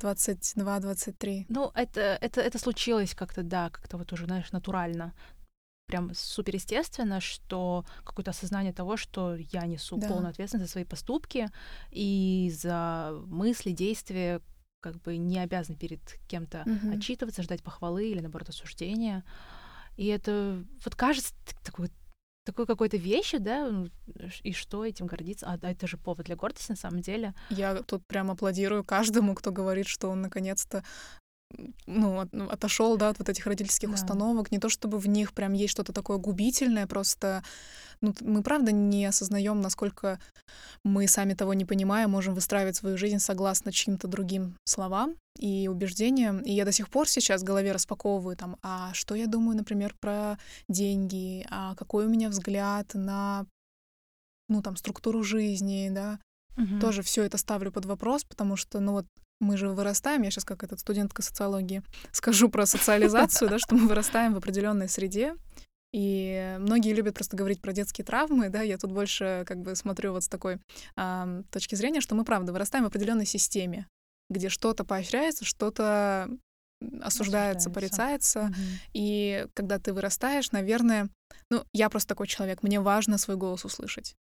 [0.00, 1.46] 22-23.
[1.48, 5.14] Ну, это, это, это случилось как-то, да, как-то вот уже, знаешь, натурально.
[5.86, 10.08] Прям суперестественно, что какое-то осознание того, что я несу да.
[10.08, 11.48] полную ответственность за свои поступки
[11.90, 14.40] и за мысли, действия,
[14.80, 16.96] как бы не обязан перед кем-то угу.
[16.96, 19.24] отчитываться, ждать похвалы или, наоборот, осуждения.
[19.96, 21.32] И это вот кажется
[21.64, 21.90] такой
[22.46, 23.70] такой какой-то вещи, да,
[24.42, 25.46] и что этим гордиться?
[25.46, 27.34] А, это же повод для гордости на самом деле.
[27.50, 30.84] Я тут прям аплодирую каждому, кто говорит, что он наконец-то
[31.86, 33.94] ну, от, ну, отошел, да, от вот этих родительских да.
[33.94, 34.50] установок.
[34.50, 37.42] Не то чтобы в них прям есть что-то такое губительное, просто
[38.00, 40.20] ну, мы правда не осознаем, насколько
[40.84, 46.40] мы сами того не понимая, можем выстраивать свою жизнь согласно чьим-то другим словам и убеждениям.
[46.40, 49.94] И я до сих пор сейчас в голове распаковываю там, а что я думаю, например,
[50.00, 53.46] про деньги, а какой у меня взгляд на
[54.48, 56.18] ну, там, структуру жизни, да,
[56.56, 56.80] угу.
[56.80, 59.06] тоже все это ставлю под вопрос, потому что, ну, вот
[59.40, 63.88] мы же вырастаем, я сейчас как этот студентка социологии скажу про социализацию, да, что мы
[63.88, 65.34] вырастаем в определенной среде,
[65.92, 70.12] и многие любят просто говорить про детские травмы, да, я тут больше как бы смотрю
[70.12, 70.58] вот с такой
[70.96, 73.86] э, точки зрения, что мы, правда, вырастаем в определенной системе,
[74.28, 76.28] где что-то поощряется, что-то
[77.00, 78.46] осуждается, порицается.
[78.50, 78.54] Угу.
[78.92, 81.08] И когда ты вырастаешь, наверное,
[81.50, 84.16] ну, я просто такой человек, мне важно свой голос услышать.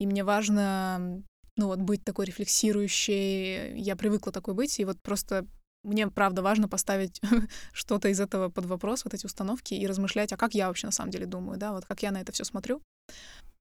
[0.00, 1.22] И мне важно
[1.56, 5.46] ну вот быть такой рефлексирующей, я привыкла такой быть, и вот просто
[5.84, 7.20] мне, правда, важно поставить
[7.72, 10.92] что-то из этого под вопрос, вот эти установки, и размышлять, а как я вообще на
[10.92, 12.80] самом деле думаю, да, вот как я на это все смотрю.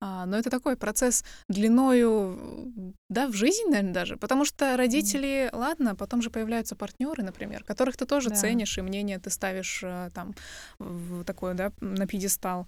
[0.05, 5.55] А, но это такой процесс длиною, да, в жизнь, наверное, даже, потому что родители, mm.
[5.55, 8.35] ладно, потом же появляются партнеры, например, которых ты тоже да.
[8.35, 10.35] ценишь, и мнение ты ставишь э, там
[10.77, 12.67] в такое, да, на пьедестал.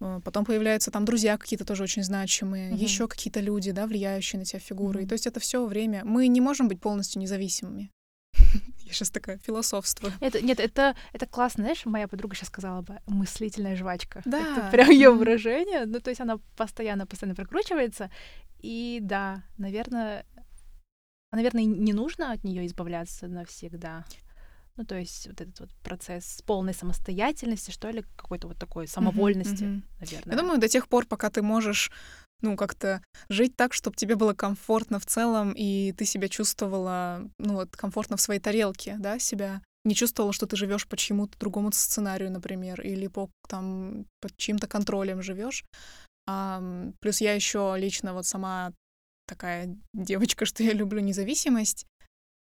[0.00, 2.76] Э, потом появляются там друзья какие-то тоже очень значимые, mm-hmm.
[2.76, 5.00] еще какие-то люди, да, влияющие на тебя фигуры.
[5.00, 5.04] Mm-hmm.
[5.04, 6.02] И то есть это все время.
[6.04, 7.90] Мы не можем быть полностью независимыми.
[8.84, 10.12] Я сейчас такая философство.
[10.20, 11.64] Это, нет, это, это классно.
[11.64, 14.22] Знаешь, моя подруга сейчас сказала бы мыслительная жвачка.
[14.24, 14.38] Да.
[14.38, 15.86] Это прям ее выражение.
[15.86, 18.10] Ну, то есть она постоянно, постоянно прокручивается.
[18.60, 20.24] И да, наверное,
[21.32, 24.04] наверное, не нужно от нее избавляться навсегда.
[24.76, 29.64] Ну, то есть вот этот вот процесс полной самостоятельности, что ли, какой-то вот такой самовольности,
[29.64, 30.00] mm-hmm, mm-hmm.
[30.00, 30.34] наверное.
[30.34, 31.92] Я думаю, до тех пор, пока ты можешь
[32.40, 37.54] ну, как-то жить так, чтобы тебе было комфортно в целом, и ты себя чувствовала, ну,
[37.54, 39.62] вот, комфортно в своей тарелке, да, себя.
[39.84, 44.66] Не чувствовала, что ты живешь по чьему-то другому сценарию, например, или по там под чьим-то
[44.66, 45.64] контролем живешь.
[46.26, 46.62] А,
[47.00, 48.72] плюс я еще лично вот сама
[49.26, 51.86] такая девочка, что я люблю независимость.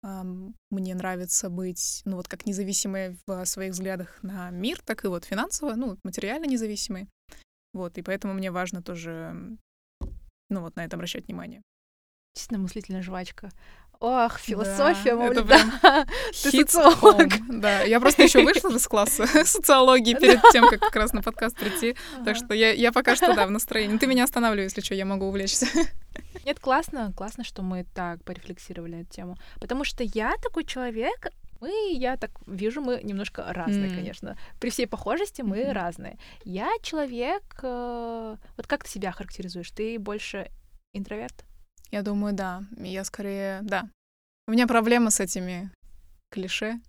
[0.04, 0.24] А,
[0.70, 5.26] мне нравится быть, ну вот как независимой в своих взглядах на мир, так и вот
[5.26, 7.08] финансово, ну материально независимой.
[7.74, 9.58] Вот, и поэтому мне важно тоже
[10.50, 11.62] ну вот на это обращать внимание.
[12.34, 13.50] Действительно мыслительная жвачка.
[14.00, 15.34] Ох, философия, да, мол,
[15.82, 16.06] да.
[16.44, 17.30] Ты социолог.
[17.48, 21.58] Да, я просто еще вышла из класса социологии перед тем, как как раз на подкаст
[21.58, 21.96] прийти.
[22.26, 23.98] Так что я, я пока что, да, в настроении.
[23.98, 25.68] Ты меня останавливай, если что, я могу увлечься.
[26.46, 29.38] Нет, классно, классно, что мы так порефлексировали эту тему.
[29.60, 31.30] Потому что я такой человек,
[31.66, 33.96] мы, я так вижу, мы немножко разные, mm.
[33.96, 34.38] конечно.
[34.60, 35.74] При всей похожести мы mm-hmm.
[35.74, 36.18] разные.
[36.44, 37.44] Я человек...
[37.64, 39.72] Э, вот как ты себя характеризуешь?
[39.72, 40.52] Ты больше
[40.94, 41.46] интроверт?
[41.92, 42.64] Я думаю, да.
[42.78, 43.60] Я скорее...
[43.64, 43.90] Да.
[44.48, 45.72] У меня проблема с этими
[46.30, 46.80] клише.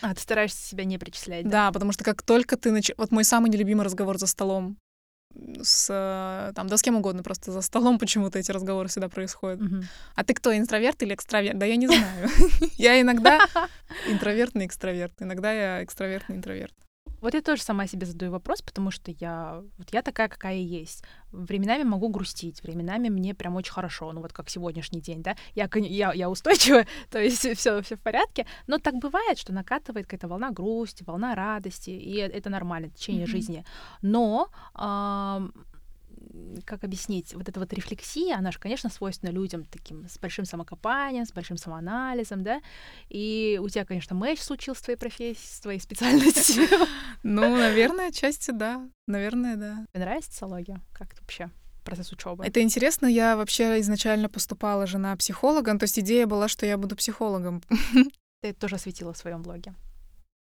[0.00, 1.50] А, ты стараешься себя не причислять, да?
[1.50, 2.90] Да, потому что как только ты нач...
[2.96, 4.78] Вот мой самый нелюбимый разговор за столом
[5.62, 9.60] с э, там, да с кем угодно, просто за столом почему-то эти разговоры всегда происходят.
[9.60, 9.84] Мгм.
[10.14, 11.58] А ты кто, интроверт или экстраверт?
[11.58, 12.28] Да я не знаю.
[12.76, 13.40] Я иногда
[14.08, 16.74] интровертный экстраверт, иногда я экстравертный интроверт.
[17.24, 21.02] Вот я тоже сама себе задаю вопрос, потому что я вот я такая, какая есть.
[21.32, 25.34] Временами могу грустить, временами мне прям очень хорошо, ну вот как сегодняшний день, да.
[25.54, 28.46] Я я, я устойчивая, то есть все все в порядке.
[28.66, 33.24] Но так бывает, что накатывает какая-то волна грусти, волна радости, и э- это нормально, течение
[33.24, 33.30] Мгм.
[33.30, 33.64] жизни.
[34.02, 35.54] Но ам,
[36.64, 41.24] как объяснить, вот эта вот рефлексия, она же, конечно, свойственна людям таким с большим самокопанием,
[41.24, 42.60] с большим самоанализом, да,
[43.08, 46.64] и у тебя, конечно, мэч случился с твоей профессией, с твоей специальностью.
[47.26, 48.86] Ну, наверное, отчасти да.
[49.06, 49.86] Наверное, да.
[49.92, 50.80] Тебе нравится социология?
[50.92, 51.50] Как это вообще
[51.82, 52.44] процесс учебы?
[52.44, 56.66] Это интересно, я вообще изначально поступала же на психолога, ну, то есть идея была, что
[56.66, 57.62] я буду психологом.
[58.42, 59.74] Ты это тоже осветила в своем блоге.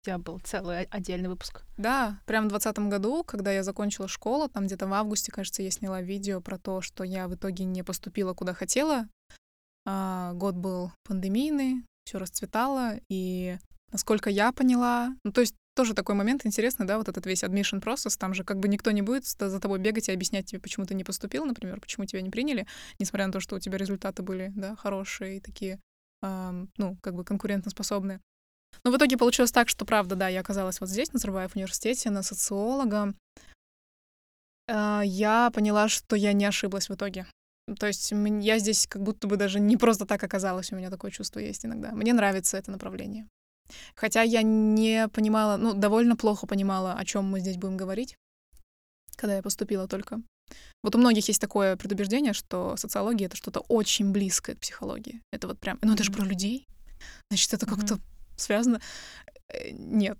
[0.03, 1.63] Тебя был целый отдельный выпуск.
[1.77, 5.71] Да, прям в двадцатом году, когда я закончила школу, там где-то в августе, кажется, я
[5.71, 9.07] сняла видео про то, что я в итоге не поступила куда хотела.
[9.85, 13.57] А, год был пандемийный, все расцветало, и
[13.93, 17.79] насколько я поняла, ну то есть тоже такой момент интересный, да, вот этот весь admission
[17.79, 20.85] процесс, там же как бы никто не будет за тобой бегать и объяснять тебе, почему
[20.85, 22.67] ты не поступил, например, почему тебя не приняли,
[22.99, 25.79] несмотря на то, что у тебя результаты были, да, хорошие и такие,
[26.21, 28.19] ам, ну, как бы конкурентоспособные.
[28.83, 32.09] Но в итоге получилось так, что, правда, да, я оказалась вот здесь, на Назарбаев университете,
[32.09, 33.13] на социолога.
[34.67, 37.25] А, Я поняла, что я не ошиблась в итоге.
[37.79, 41.11] То есть я здесь как будто бы даже не просто так оказалась, у меня такое
[41.11, 41.91] чувство есть иногда.
[41.91, 43.27] Мне нравится это направление.
[43.95, 48.17] Хотя я не понимала, ну, довольно плохо понимала, о чем мы здесь будем говорить,
[49.15, 50.21] когда я поступила только.
[50.83, 55.21] Вот у многих есть такое предубеждение, что социология— это что-то очень близкое к психологии.
[55.31, 56.67] Это вот прям, ну это же про людей.
[57.29, 57.97] Значит, это как-то
[58.35, 58.79] связано.
[59.47, 60.17] Э, Нет.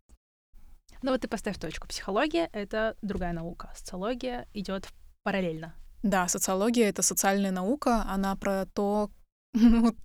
[1.02, 1.88] Ну вот ты поставь точку.
[1.88, 3.74] Психология— это другая наука.
[3.76, 4.88] Социология идет
[5.24, 5.74] параллельно.
[6.02, 9.10] Да, социология— это социальная наука, она про то,
[9.54, 9.96] ну,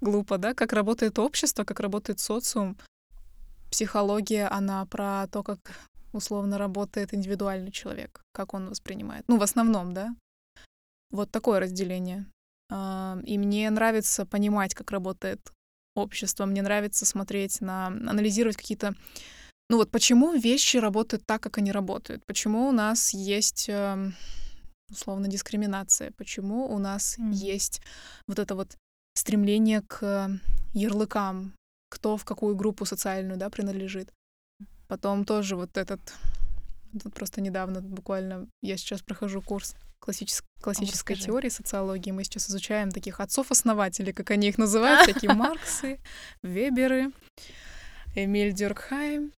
[0.00, 2.76] глупо, да, как работает общество, как работает социум.
[3.70, 5.58] Психология, она про то, как
[6.12, 9.24] условно работает индивидуальный человек, как он воспринимает.
[9.28, 10.14] Ну, в основном, да.
[11.10, 12.26] Вот такое разделение.
[12.70, 15.52] И мне нравится понимать, как работает
[15.96, 18.94] общество, мне нравится смотреть на, анализировать какие-то
[19.68, 22.24] ну вот почему вещи работают так, как они работают?
[22.24, 24.14] Почему у нас есть эм,
[24.90, 26.12] условно дискриминация?
[26.12, 27.32] Почему у нас Мгм.
[27.32, 27.82] есть
[28.28, 28.76] вот это вот
[29.14, 30.30] стремление к
[30.72, 31.52] ярлыкам,
[31.90, 34.12] кто в какую группу социальную, да, принадлежит?
[34.86, 36.00] Потом тоже вот этот
[37.02, 39.74] тут просто недавно буквально я сейчас прохожу курс
[40.06, 41.22] классичес- классической расскажи.
[41.24, 42.10] теории социологии.
[42.12, 46.00] Мы сейчас изучаем таких отцов-основателей, как они их называют, такие Марксы,
[46.42, 47.12] Веберы,
[48.14, 49.32] Эмиль Дюркхайм.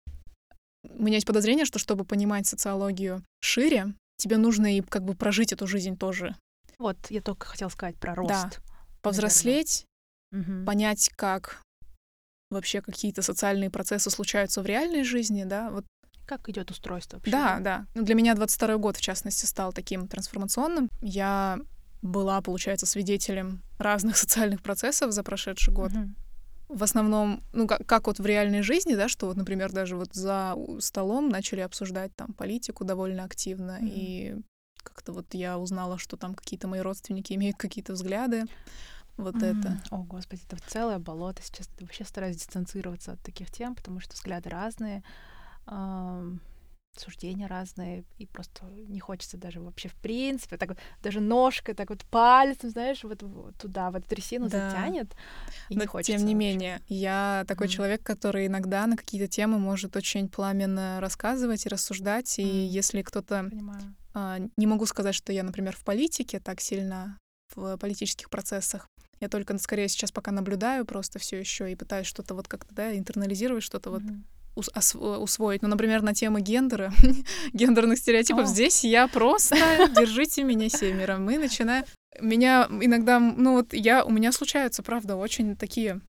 [0.88, 5.52] У меня есть подозрение, что чтобы понимать социологию шире, тебе нужно и как бы прожить
[5.52, 6.34] эту жизнь тоже.
[6.78, 8.30] Вот, я только хотела сказать про рост.
[8.30, 8.50] Да.
[9.02, 9.84] Повзрослеть,
[10.32, 10.64] Мгм.
[10.66, 11.62] понять, как
[12.50, 15.84] вообще какие-то социальные процессы случаются в реальной жизни, да, вот
[16.26, 17.30] Как идет устройство вообще?
[17.30, 17.86] Да, да.
[17.94, 20.90] Ну, для меня 22 год, в частности, стал таким трансформационным.
[21.00, 21.58] Я
[22.02, 25.92] была, получается, свидетелем разных социальных процессов за прошедший год.
[25.92, 26.16] Мгм.
[26.68, 30.12] В основном, ну, как, как вот в реальной жизни, да, что вот, например, даже вот
[30.14, 33.88] за столом начали обсуждать там политику довольно активно, Мгм.
[33.88, 34.36] и
[34.82, 38.44] как-то вот я узнала, что там какие-то мои родственники имеют какие-то взгляды.
[39.16, 39.80] Вот М, это.
[39.90, 41.40] О, господи, это целое болото.
[41.42, 45.02] Сейчас вообще стараюсь дистанцироваться от таких тем, потому что взгляды разные,
[46.96, 51.90] суждения разные, и просто не хочется даже вообще в принципе, так вот даже ножкой, так
[51.90, 54.70] вот пальцем, знаешь, вот, вот туда, в эту трясину Да.
[54.70, 55.14] затянет,
[55.68, 56.16] и Но не хочется.
[56.16, 57.74] тем не менее, я такой Мгм.
[57.74, 62.38] человек, который иногда на какие-то темы может очень пламенно рассказывать и рассуждать.
[62.38, 62.66] И Мгм.
[62.68, 63.50] если кто-то...
[64.14, 67.18] А, не могу сказать, что я, например, в политике так сильно,
[67.54, 68.86] в политических процессах.
[69.20, 72.96] Я только скорее сейчас пока наблюдаю просто все еще и пытаюсь что-то вот как-то, да,
[72.96, 74.22] интернализировать, что-то вот ус- осво-
[74.56, 75.62] усвоить.
[75.62, 76.92] Ну, например, на темы гендера,
[77.52, 78.44] гендерных стереотипов.
[78.44, 78.46] О.
[78.46, 79.56] Здесь я просто
[79.96, 81.24] держите меня семером.
[81.24, 81.84] Мы начинаем...
[82.20, 86.00] Меня иногда, ну вот я, у меня случаются, правда, очень такие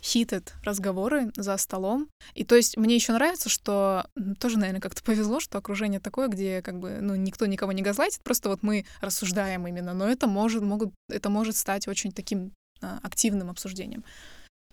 [0.00, 2.08] heated разговоры за столом.
[2.34, 6.62] И то есть мне еще нравится, что тоже, наверное, как-то повезло, что окружение такое, где
[6.62, 10.62] как бы, ну, никто никого не газлайтит, просто вот мы рассуждаем именно, но это может,
[10.62, 14.04] могут, это может стать очень таким а, активным обсуждением.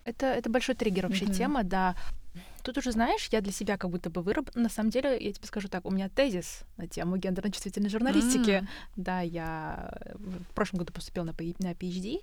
[0.04, 1.34] Это, это большой триггер вообще Мгм.
[1.34, 1.96] тема, да.
[2.66, 4.50] Тут уже, знаешь, я для себя как будто бы выраб...
[4.56, 8.50] На самом деле, я тебе скажу так, у меня тезис на тему гендерно-чувствительной журналистики.
[8.50, 8.68] Mm.
[8.96, 12.18] Да, я в прошлом году поступила на, на PhD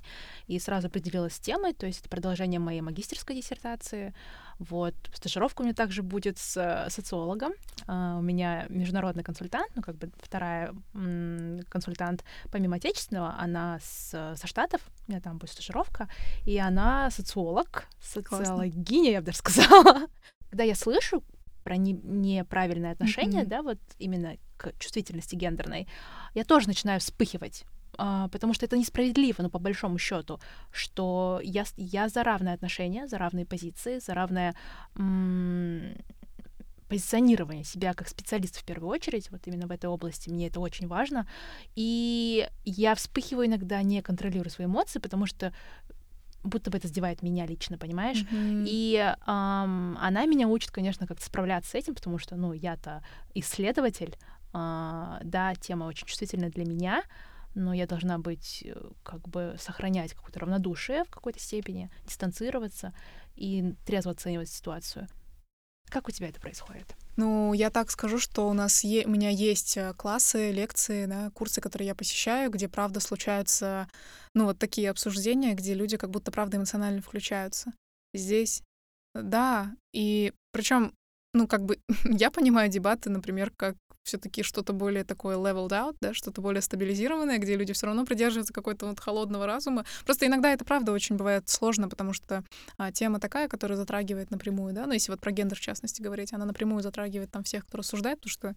[0.47, 4.13] и сразу определилась с темой, то есть это продолжение моей магистерской диссертации.
[4.59, 4.93] Вот.
[5.13, 7.53] Стажировка у меня также будет с э, социологом.
[7.87, 10.73] Uh, у меня международный консультант, ну, как бы вторая
[11.69, 16.07] консультант помимо отечественного, она с, со Штатов, у меня там будет стажировка,
[16.45, 20.07] и она социолог, социологиня, я бы даже сказала.
[20.53, 21.23] Когда я слышу
[21.63, 23.47] про не, неправильное отношение, mm-hmm.
[23.47, 25.87] да, вот именно к чувствительности гендерной,
[26.35, 27.63] я тоже начинаю вспыхивать.
[27.97, 30.39] Uh, потому что это несправедливо, ну, по большому счету,
[30.71, 34.53] что я, я за равные отношения, за равные позиции, за равное
[34.95, 35.95] м-
[36.87, 40.87] позиционирование себя как специалиста в первую очередь, вот именно в этой области, мне это очень
[40.87, 41.27] важно.
[41.75, 45.51] И я вспыхиваю иногда, не контролирую свои эмоции, потому что
[46.43, 48.23] будто бы это задевает меня лично, понимаешь?
[48.23, 48.65] Mm-hmm.
[48.67, 53.03] И эм, она меня учит, конечно, как справляться с этим, потому что, ну, я-то
[53.33, 54.15] исследователь,
[54.53, 57.03] э, да, тема очень чувствительная для меня,
[57.55, 62.93] но я должна быть, э, как бы, сохранять какое-то равнодушие в какой-то степени, дистанцироваться
[63.35, 65.07] и трезво оценивать ситуацию.
[65.89, 66.95] Как у тебя это происходит?
[67.15, 71.29] Ну, я так скажу, что у нас е- у меня есть э, классы, лекции, да,
[71.31, 73.87] курсы, которые я посещаю, где правда случаются,
[74.33, 77.71] ну, вот такие обсуждения, где люди как будто правда эмоционально включаются.
[78.13, 78.63] Здесь,
[79.13, 80.93] да, и причем,
[81.33, 86.13] ну, как бы я понимаю дебаты, например, как все-таки что-то более такое leveled out, да,
[86.13, 89.85] что-то более стабилизированное, где люди все равно придерживаются какой-то вот холодного разума.
[90.05, 92.43] Просто иногда это правда очень бывает сложно, потому что
[92.77, 96.33] а, тема такая, которая затрагивает напрямую, да, ну если вот про гендер в частности говорить,
[96.33, 98.55] она напрямую затрагивает там всех, кто рассуждает, потому что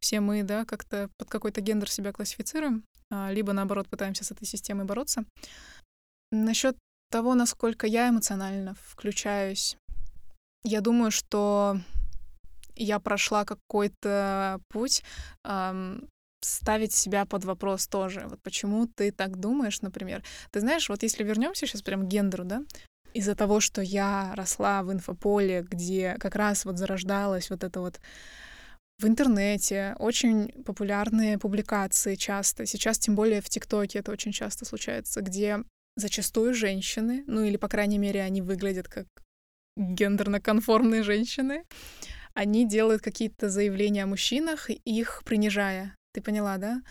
[0.00, 4.46] все мы, да, как-то под какой-то гендер себя классифицируем, а, либо наоборот пытаемся с этой
[4.46, 5.24] системой бороться.
[6.32, 6.76] Насчет
[7.10, 9.76] того, насколько я эмоционально включаюсь,
[10.64, 11.78] я думаю, что
[12.76, 15.02] я прошла какой-то путь
[16.42, 18.26] ставить себя под вопрос тоже.
[18.28, 20.22] Вот почему ты так думаешь, например?
[20.52, 22.62] Ты знаешь, вот если вернемся сейчас прям к гендеру, да,
[23.14, 28.00] из-за того, что я росла в инфополе, где как раз вот зарождалась вот это вот
[28.98, 32.66] в интернете очень популярные публикации часто.
[32.66, 35.58] Сейчас тем более в ТикТоке это очень часто случается, где
[35.96, 39.06] зачастую женщины, ну или, по крайней мере, они выглядят как
[39.76, 41.64] гендерно-конформные женщины,
[42.36, 45.96] они делают какие-то заявления о мужчинах, их принижая.
[46.12, 46.82] Ты поняла, да?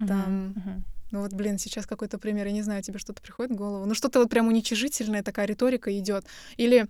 [0.00, 0.82] Там, uh-huh, uh-huh.
[1.12, 3.86] ну вот, блин, сейчас какой-то пример, я не знаю, тебе что-то приходит в голову.
[3.86, 6.26] Ну что-то вот прям уничижительная такая риторика идет.
[6.56, 6.88] Или,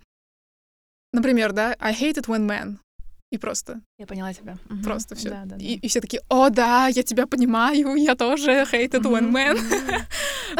[1.13, 2.77] например, да, I hate it when men.
[3.31, 3.81] И просто.
[3.99, 4.57] Я поняла тебя.
[4.71, 4.83] Угу.
[4.83, 5.29] Просто все.
[5.29, 5.63] Да, да, да.
[5.63, 9.59] И, и все такие, о, да, я тебя понимаю, я тоже hate it when men.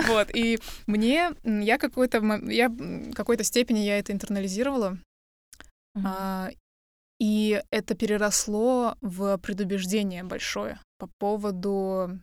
[0.07, 0.29] вот.
[0.35, 2.71] И мне, я какой-то, я
[3.15, 4.99] какой-то степени я это интернализировала.
[5.95, 6.49] А,
[7.19, 12.19] и это переросло в предубеждение большое по поводу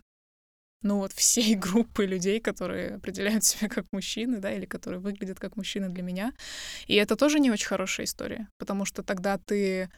[0.82, 5.56] ну вот всей группы людей, которые определяют себя как мужчины, да, или которые выглядят как
[5.56, 6.32] мужчины для меня.
[6.86, 9.90] И это тоже не очень хорошая история, потому что тогда ты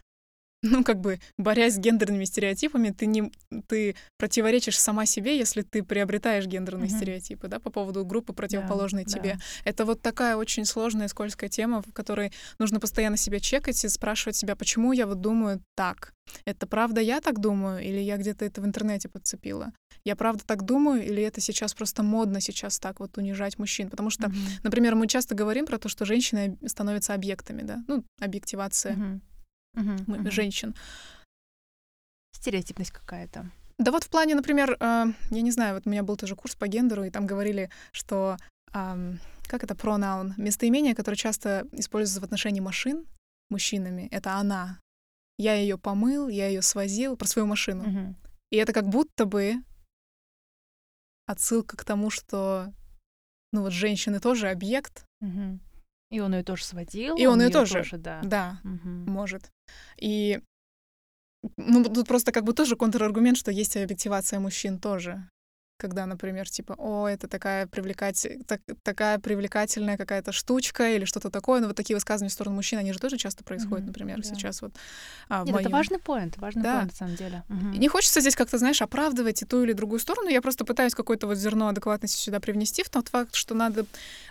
[0.79, 3.33] ну, как бы, борясь с гендерными стереотипами, ты не
[3.67, 6.97] ты противоречишь сама себе, если ты приобретаешь гендерные mm-hmm.
[6.97, 9.35] стереотипы, да, по поводу группы противоположной да, тебе.
[9.35, 9.71] Да.
[9.71, 14.37] Это вот такая очень сложная, скользкая тема, в которой нужно постоянно себя чекать и спрашивать
[14.37, 16.13] себя, почему я вот думаю так.
[16.45, 19.73] Это правда я так думаю, или я где-то это в интернете подцепила?
[20.05, 23.91] Я правда так думаю, или это сейчас просто модно сейчас так вот унижать мужчин?
[23.91, 24.61] Потому что, mm-hmm.
[24.63, 28.95] например, мы часто говорим про то, что женщины становятся объектами, да, ну, объективация.
[28.95, 29.21] Mm-hmm
[29.75, 30.31] угу.
[30.31, 30.75] женщин.
[32.33, 33.51] Стереотипность какая-то.
[33.79, 36.55] Да вот в плане, например, э, я не знаю, вот у меня был тоже курс
[36.55, 38.37] по гендеру, и там говорили, что
[38.73, 39.15] э,
[39.47, 43.07] как это пронаун, местоимение, которое часто используется в отношении машин
[43.51, 44.81] мужчинами, это она.
[45.39, 47.89] Я ее помыл, я ее свозил про свою машину.
[47.89, 48.15] Угу.
[48.51, 49.55] И это как будто бы
[51.27, 52.73] отсылка к тому, что
[53.53, 55.05] ну вот женщины тоже объект.
[55.21, 55.59] Угу.
[56.13, 57.17] И он ее тоже сводил.
[57.17, 58.89] И он, он ее тоже, тоже, да, да угу.
[58.89, 59.51] может.
[59.99, 60.41] И
[61.57, 65.29] ну, тут просто как бы тоже контраргумент, что есть объективация мужчин тоже
[65.77, 68.27] когда, например, типа, о, это такая, привлекать...
[68.47, 71.61] так, такая привлекательная какая-то штучка или что-то такое.
[71.61, 74.23] Но вот такие высказывания в сторону мужчин, они же тоже часто происходят, mm-hmm, например, да.
[74.23, 74.73] сейчас вот.
[75.29, 75.67] А, Нет, моем...
[75.67, 76.77] это важный поинт, важный да.
[76.79, 77.43] поинт, на самом деле.
[77.49, 77.79] Mm-hmm.
[77.79, 80.29] Не хочется здесь как-то, знаешь, оправдывать и ту или другую сторону.
[80.29, 83.87] Я просто пытаюсь какое-то вот зерно адекватности сюда привнести в тот факт, что надо,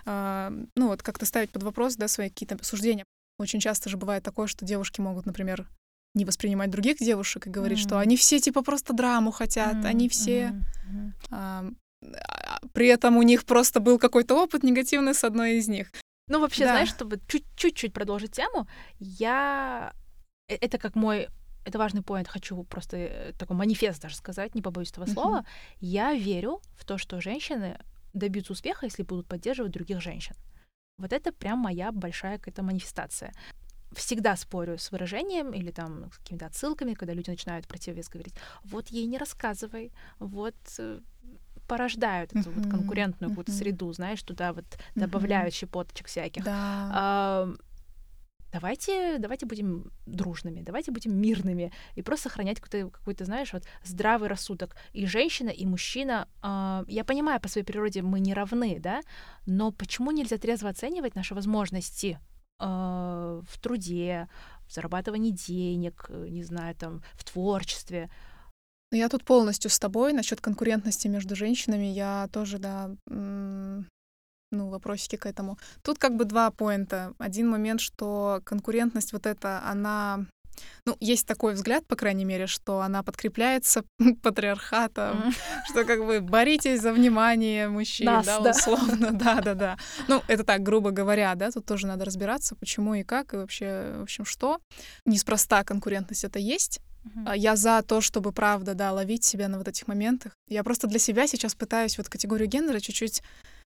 [0.06, 3.04] э, ну вот, как-то ставить под вопрос, да, свои какие-то суждения.
[3.38, 5.66] Очень часто же бывает такое, что девушки могут, например,
[6.14, 7.88] не воспринимать других девушек и говорить, mm-hmm.
[7.88, 9.86] что они все типа просто драму хотят, mm-hmm.
[9.86, 10.62] они все...
[10.90, 11.12] Mm-hmm.
[11.30, 11.64] А,
[12.72, 15.90] при этом у них просто был какой-то опыт негативный с одной из них.
[16.28, 16.72] Ну, вообще, Да.
[16.72, 18.66] знаешь, чтобы чуть- чуть-чуть продолжить тему,
[18.98, 19.92] я...
[20.48, 21.28] э- Это как мой...
[21.64, 25.46] Это важный поинт, хочу просто э, такой манифест даже сказать, не побоюсь этого слова.
[25.80, 27.78] Я верю в то, что женщины
[28.14, 30.34] добьются успеха, если будут поддерживать других женщин.
[30.98, 33.32] Вот это прям моя большая какая-то манифестация.
[33.94, 38.34] Всегда спорю с выражением или там с какими-то отсылками, когда люди начинают противовес говорить,
[38.64, 41.00] вот ей не рассказывай, вот э,
[41.68, 43.58] порождают эту вот Мгм, конкурентную какую-то мгм.
[43.58, 44.64] среду, знаешь, туда вот
[44.94, 45.00] Мгм.
[45.00, 46.44] добавляют щепоточек всяких.
[46.44, 46.88] Да.
[46.90, 47.48] А,
[48.52, 54.28] давайте, давайте будем дружными, давайте будем мирными и просто сохранять какой-то, какой-то, знаешь, вот здравый
[54.28, 54.76] рассудок.
[54.92, 59.00] И женщина, и мужчина, а, я понимаю, по своей природе мы не равны, да,
[59.46, 62.18] но почему нельзя трезво оценивать наши возможности
[62.66, 64.28] в труде,
[64.66, 68.10] в зарабатывании денег, э, не знаю, там, в творчестве?
[68.90, 71.86] Ну, Я тут полностью с тобой насчет конкурентности между женщинами.
[71.86, 75.58] Я тоже, да, ну, вопросики к этому.
[75.82, 77.14] Тут как бы два поинта.
[77.18, 80.26] Один момент, что конкурентность вот эта, она...
[80.86, 83.84] Ну, есть такой взгляд, по крайней мере, что она подкрепляется
[84.22, 85.32] патриархатом,
[85.68, 88.50] что как бы боритесь за внимание мужчин, Нас, да, да.
[88.50, 89.78] условно, да-да-да.
[90.08, 93.94] Ну, это так, грубо говоря, да, тут тоже надо разбираться, почему и как, и вообще,
[93.98, 94.58] в общем, что.
[95.06, 96.80] Неспроста конкурентность это есть,
[97.26, 100.36] а Я за то, чтобы, правда, да, ловить себя на вот этих моментах.
[100.48, 103.22] Я просто для себя сейчас пытаюсь вот категорию гендера чуть-чуть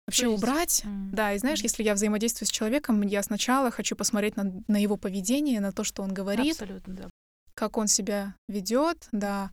[0.07, 0.83] вообще есть, убрать.
[0.85, 4.77] м, Да, и знаешь, если я взаимодействую с человеком, я сначала хочу посмотреть на, на
[4.81, 7.11] его поведение, на то, что он говорит, Абсолютно, да.
[7.55, 9.51] как он себя ведет, да,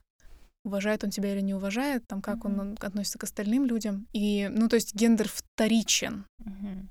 [0.66, 2.60] уважает он тебя или не уважает, там, как Мгм.
[2.60, 4.08] он относится к остальным людям.
[4.14, 6.89] И, ну, то есть гендер вторичен Мгм.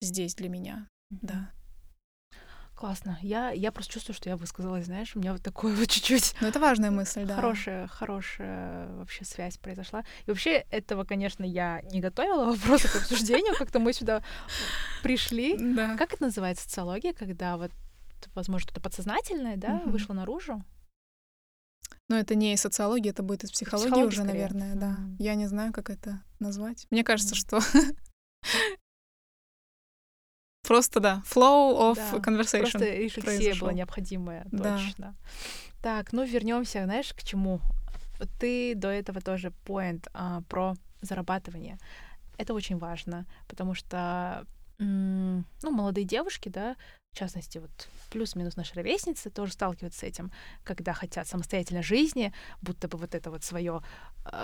[0.00, 1.20] здесь для меня, Мгм.
[1.22, 1.52] да.
[2.78, 3.18] Классно.
[3.22, 6.46] Я, я просто чувствую, что я высказалась, знаешь, у меня вот такое вот чуть-чуть Но
[6.46, 7.34] это важная мысль, да.
[7.34, 10.04] хорошая, хорошая вообще связь произошла.
[10.26, 14.22] И вообще этого, конечно, я не готовила вопросы к обсуждению, как-то мы сюда
[15.02, 15.56] пришли.
[15.74, 15.96] Да.
[15.96, 17.72] Как это называется социология, когда вот,
[18.36, 19.90] возможно, что-то подсознательное, да, Мгм.
[19.90, 20.62] вышло наружу?
[22.08, 24.34] Но это не из социологии, это будет из психологии, психологии уже, скорее.
[24.34, 24.90] наверное, да.
[24.90, 25.16] Мгм.
[25.18, 26.86] Я не знаю, как это назвать.
[26.90, 27.40] Мне кажется, Мгм.
[27.40, 27.60] что
[30.68, 32.60] просто, да, flow of Да, conversation.
[32.60, 33.60] Просто рефлексия произошёл.
[33.68, 34.76] была необходимая, Да.
[34.76, 35.14] точно.
[35.82, 37.60] Так, ну вернемся, знаешь, к чему?
[38.40, 41.78] Ты до этого тоже поинт а, про зарабатывание.
[42.38, 44.44] Это очень важно, потому что
[44.78, 46.76] ну, молодые девушки, да,
[47.12, 50.30] в частности, вот плюс-минус наши ровесницы тоже сталкиваются с этим,
[50.62, 53.82] когда хотят самостоятельной жизни, будто бы вот это вот свое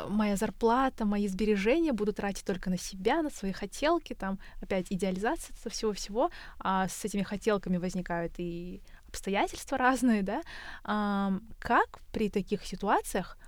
[0.09, 5.55] моя зарплата, мои сбережения буду тратить только на себя, на свои хотелки, там опять идеализация
[5.70, 10.43] всего-всего, а с этими хотелками возникают и обстоятельства разные, да.
[10.85, 13.39] Ам, как при таких ситуациях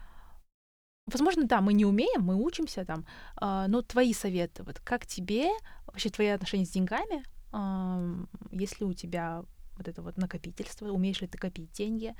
[1.12, 5.50] Возможно, да, мы не умеем, мы учимся там, а, но твои советы, вот как тебе
[5.86, 9.44] вообще твои отношения с деньгами, ам, если у тебя
[9.76, 12.14] вот это вот накопительство, умеешь ли ты копить деньги,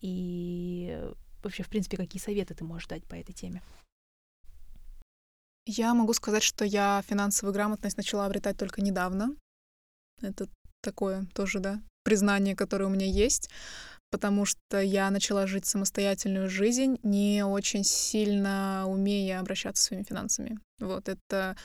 [0.00, 1.10] и
[1.42, 3.60] вообще, в принципе, какие советы ты можешь дать по этой теме?
[5.66, 9.34] Я могу сказать, что я финансовую грамотность начала обретать только недавно.
[10.22, 10.48] Это
[10.80, 13.50] такое тоже, да, признание, которое у меня есть,
[14.10, 20.58] потому что я начала жить самостоятельную жизнь, не очень сильно умея обращаться со своими финансами.
[20.78, 21.56] Вот это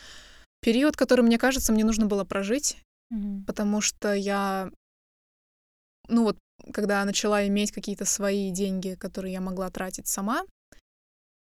[0.62, 2.78] период, который, мне кажется, мне нужно было прожить,
[3.10, 3.46] Мгм.
[3.46, 4.72] потому что я,
[6.08, 6.38] ну вот,
[6.74, 10.44] когда начала иметь какие-то свои деньги, которые я могла тратить сама,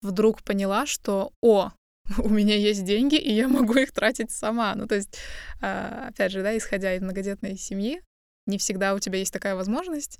[0.03, 1.70] вдруг поняла, что, о,
[2.18, 4.74] у меня есть деньги, и я могу их тратить сама.
[4.74, 5.16] Ну, то есть,
[5.61, 8.03] а, опять же, да, исходя из многодетной семьи,
[8.47, 10.18] не всегда у тебя есть такая возможность,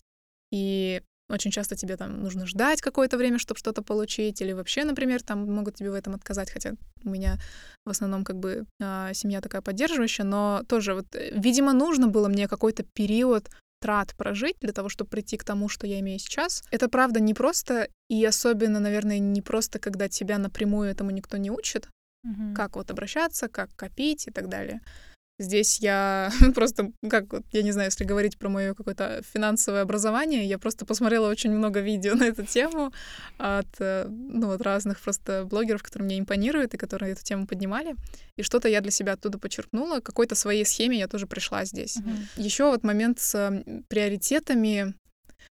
[0.53, 5.22] и очень часто тебе там нужно ждать какое-то время, чтобы что-то получить, или вообще, например,
[5.22, 6.74] там могут тебе в этом отказать, хотя
[7.05, 7.38] у меня
[7.86, 12.28] в основном как бы а, семья такая поддерживающая, но тоже вот, э, видимо, нужно было
[12.28, 13.48] мне какой-то период
[13.80, 16.62] трат прожить для того, чтобы прийти к тому, что я имею сейчас.
[16.70, 21.50] Это правда не просто, и особенно, наверное, не просто, когда тебя напрямую этому никто не
[21.50, 21.88] учит,
[22.22, 22.55] Мгм.
[22.55, 24.80] как вот обращаться, как копить и так далее.
[25.43, 30.47] Здесь я просто, как вот, я не знаю, если говорить про мое какое-то финансовое образование,
[30.47, 32.93] я просто посмотрела очень много видео на эту тему
[33.38, 37.97] от, э, ну, от разных просто блогеров, которые мне импонируют и которые эту тему поднимали.
[38.36, 40.01] И что-то я для себя оттуда почерпнула.
[40.01, 41.97] К какой-то своей схеме я тоже пришла здесь.
[41.97, 42.28] Мгм.
[42.36, 44.95] Еще вот момент с приоритетами,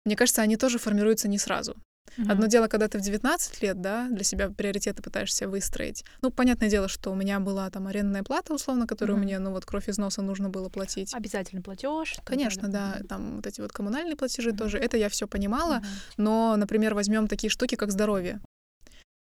[0.04, 1.76] мне кажется, они тоже формируются не сразу.
[2.16, 2.30] Мгм.
[2.30, 6.04] Одно дело, когда ты в 19 лет, да, для себя приоритеты пытаешься выстроить.
[6.22, 9.24] Ну, понятное дело, что у меня была там арендная плата, условно, которую Мгм.
[9.24, 11.14] мне, ну, вот кровь из носа нужно было платить.
[11.14, 12.16] Обязательный платеж.
[12.24, 14.58] Конечно, да, там вот эти вот коммунальные платежи Мгм.
[14.58, 15.82] тоже, это я все понимала,
[16.16, 18.40] но, например, возьмем такие штуки, как здоровье.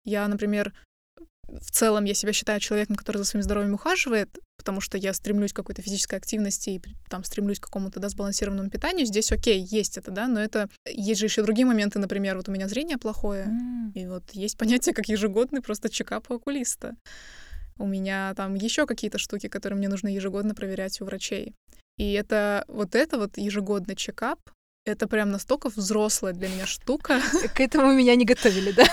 [0.04, 0.72] Я, например,
[1.60, 5.52] в целом я себя считаю человеком, который за своим здоровьем ухаживает, потому что я стремлюсь
[5.52, 9.06] к какой-то физической активности и там стремлюсь к какому-то да, сбалансированному питанию.
[9.06, 12.52] Здесь окей, есть это, да, но это есть же еще другие моменты, например, вот у
[12.52, 13.92] меня зрение плохое, mm.
[13.94, 16.96] и вот есть понятие как ежегодный просто чекап у окулиста.
[17.78, 21.54] У меня там еще какие-то штуки, которые мне нужно ежегодно проверять у врачей.
[21.98, 24.40] И это вот это вот ежегодный чекап,
[24.86, 27.20] это прям настолько взрослая для меня штука.
[27.54, 28.84] К этому меня не готовили, да?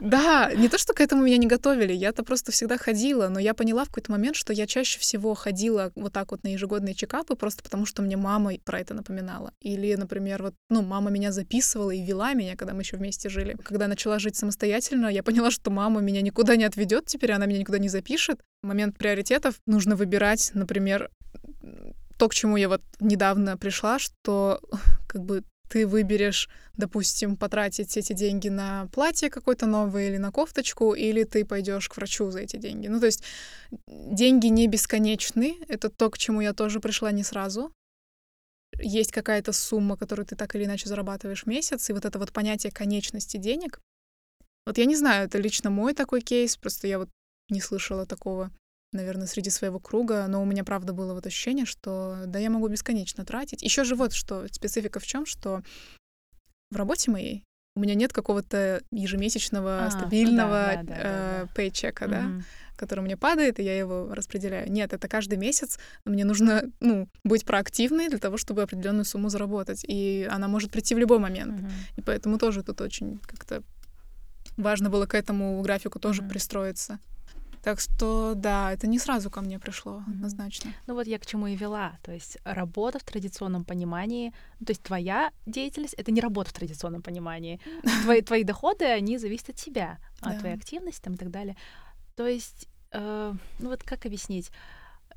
[0.00, 3.54] Да, не то, что к этому меня не готовили, я-то просто всегда ходила, но я
[3.54, 7.36] поняла в какой-то момент, что я чаще всего ходила вот так вот на ежегодные чекапы
[7.36, 9.52] просто потому, что мне мама про это напоминала.
[9.60, 13.56] Или, например, вот, ну, мама меня записывала и вела меня, когда мы еще вместе жили.
[13.62, 17.60] Когда начала жить самостоятельно, я поняла, что мама меня никуда не отведет теперь, она меня
[17.60, 18.40] никуда не запишет.
[18.64, 21.10] Момент приоритетов нужно выбирать, например,
[22.22, 24.60] то, к чему я вот недавно пришла, что
[25.08, 30.94] как бы ты выберешь, допустим, потратить эти деньги на платье какое-то новое или на кофточку,
[30.94, 32.86] или ты пойдешь к врачу за эти деньги.
[32.86, 33.24] Ну, то есть
[33.88, 35.56] деньги не бесконечны.
[35.66, 37.72] Это то, к чему я тоже пришла не сразу.
[38.78, 42.30] Есть какая-то сумма, которую ты так или иначе зарабатываешь в месяц, и вот это вот
[42.30, 43.80] понятие конечности денег.
[44.64, 47.08] Вот я не знаю, это лично мой такой кейс, просто я вот
[47.50, 48.52] не слышала такого
[48.92, 52.68] наверное, среди своего круга, но у меня, правда, было вот ощущение, что да, я могу
[52.68, 53.62] бесконечно тратить.
[53.62, 55.62] Еще же вот что, специфика в чем, что
[56.70, 61.54] в работе моей у меня нет какого-то ежемесячного а, стабильного да, да, да, э, да.
[61.54, 62.30] пейчека, да,
[62.76, 64.70] который мне падает, и я его распределяю.
[64.70, 69.84] Нет, это каждый месяц мне нужно, ну, быть проактивной для того, чтобы определенную сумму заработать,
[69.88, 71.60] и она может прийти в любой момент.
[71.60, 71.72] Mm-hmm.
[71.96, 73.62] И поэтому тоже тут очень как-то
[74.58, 76.28] важно было к этому графику тоже mm-hmm.
[76.28, 76.98] пристроиться.
[77.62, 80.72] Так что да, это не сразу ко мне пришло, однозначно.
[80.86, 81.98] Ну вот я к чему и вела.
[82.02, 86.54] То есть работа в традиционном понимании, ну, то есть твоя деятельность— это не работа в
[86.54, 87.60] традиционном понимании.
[88.02, 91.56] Твои, твои доходы, они зависят от тебя, от твоей активности там, и так далее.
[92.16, 94.50] То есть, э, ну вот как объяснить?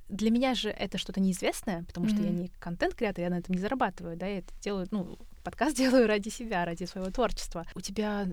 [0.07, 2.25] Для меня же это что-то неизвестное, потому что mm-hmm.
[2.25, 6.07] я не контент-креатор, я на этом не зарабатываю, да, я это делаю, ну, подкаст делаю
[6.07, 7.65] ради себя, ради своего творчества.
[7.73, 8.27] У тебя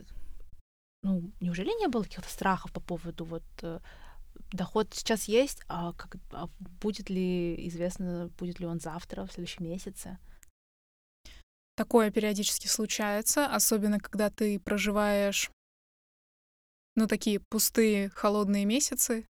[1.02, 3.80] ну, неужели не было каких-то страхов по поводу вот э,
[4.52, 6.48] доход сейчас есть, а, как, а
[6.80, 10.18] будет ли известно, будет ли он завтра, в следующем месяце?
[11.76, 15.50] Такое периодически случается, особенно когда ты проживаешь,
[16.94, 19.26] ну, такие пустые, холодные месяцы.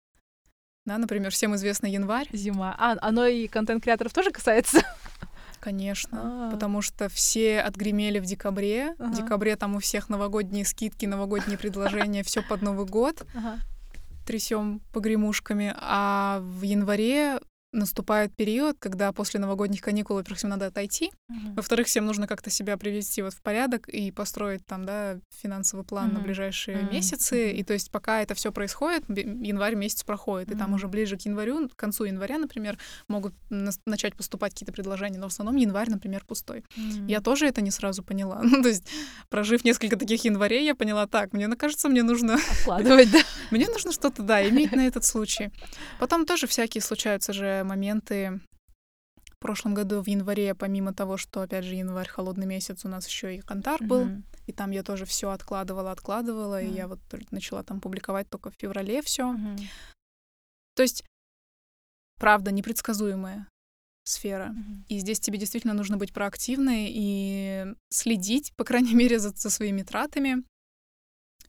[0.84, 2.28] Да, например, всем известный январь.
[2.32, 2.74] Зима.
[2.78, 4.80] А, оно и контент-креаторов тоже касается?
[5.60, 6.50] Конечно, А-а-а.
[6.52, 8.94] потому что все отгремели в декабре.
[8.98, 9.10] Ага.
[9.10, 13.26] В декабре там у всех новогодние скидки, новогодние предложения, все под Новый год.
[13.34, 13.58] Ага.
[14.28, 15.72] Трясем погремушками.
[15.74, 17.38] А в январе
[17.72, 21.54] наступает период, когда после новогодних каникул, во-первых, всем надо отойти, uh-huh.
[21.56, 26.10] во-вторых, всем нужно как-то себя привести вот в порядок и построить там, да, финансовый план
[26.10, 26.14] uh-huh.
[26.14, 26.92] на ближайшие uh-huh.
[26.92, 27.52] месяцы.
[27.52, 30.56] И то есть пока это все происходит, январь месяц проходит, uh-huh.
[30.56, 35.18] и там уже ближе к январю, к концу января, например, могут начать поступать какие-то предложения,
[35.18, 36.64] но в основном январь, например, пустой.
[36.76, 37.06] Uh-huh.
[37.06, 38.42] Я тоже это не сразу поняла.
[38.58, 38.84] Ну, то есть,
[39.28, 42.38] прожив несколько таких январей, я поняла, так, мне кажется, мне нужно...
[42.60, 43.20] Откладывать, да?
[43.50, 45.50] Мне нужно что-то, да, иметь на этот случай.
[46.00, 48.40] Потом тоже всякие случаются же моменты.
[49.30, 53.06] В прошлом году в январе, помимо того, что, опять же, январь холодный месяц, у нас
[53.06, 54.22] еще и Кантар был, mm-hmm.
[54.48, 56.72] и там я тоже все откладывала, откладывала, mm-hmm.
[56.72, 56.98] и я вот
[57.30, 59.32] начала там публиковать только в феврале все.
[59.32, 59.60] Mm-hmm.
[60.74, 61.04] То есть,
[62.18, 63.46] правда, непредсказуемая
[64.02, 64.54] сфера.
[64.56, 64.84] Mm-hmm.
[64.88, 69.82] И здесь тебе действительно нужно быть проактивной и следить, по крайней мере, за, за своими
[69.82, 70.42] тратами.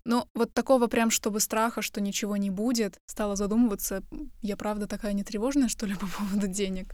[0.06, 4.04] Но вот такого прям, чтобы страха, что ничего не будет, стала задумываться,
[4.42, 6.94] я правда такая нетревожная, что ли, по поводу денег?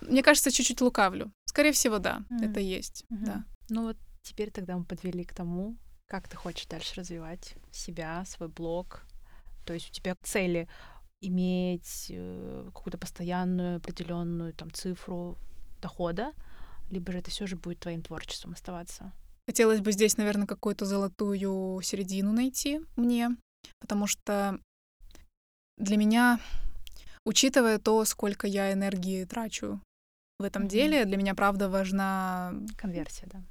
[0.00, 1.32] Мне кажется, чуть-чуть лукавлю.
[1.44, 2.50] Скорее всего, да, mm-hmm.
[2.50, 3.24] это есть, mm-hmm.
[3.24, 3.44] да.
[3.68, 5.76] Ну вот теперь тогда мы подвели к тому,
[6.06, 9.02] как ты хочешь дальше развивать себя, свой блог.
[9.64, 10.68] То есть у тебя цели
[11.20, 15.38] иметь э, какую-то постоянную определенную там цифру
[15.80, 16.32] дохода,
[16.90, 19.12] либо же это все же будет твоим творчеством оставаться.
[19.46, 23.36] Хотелось бы здесь, наверное, какую-то золотую середину найти мне,
[23.80, 24.58] потому что
[25.78, 26.40] для меня,
[27.24, 29.80] учитывая то, сколько я энергии трачу
[30.38, 30.68] в этом mm-hmm.
[30.68, 32.54] деле, для меня, правда, важна...
[32.76, 33.42] Конверсия, да.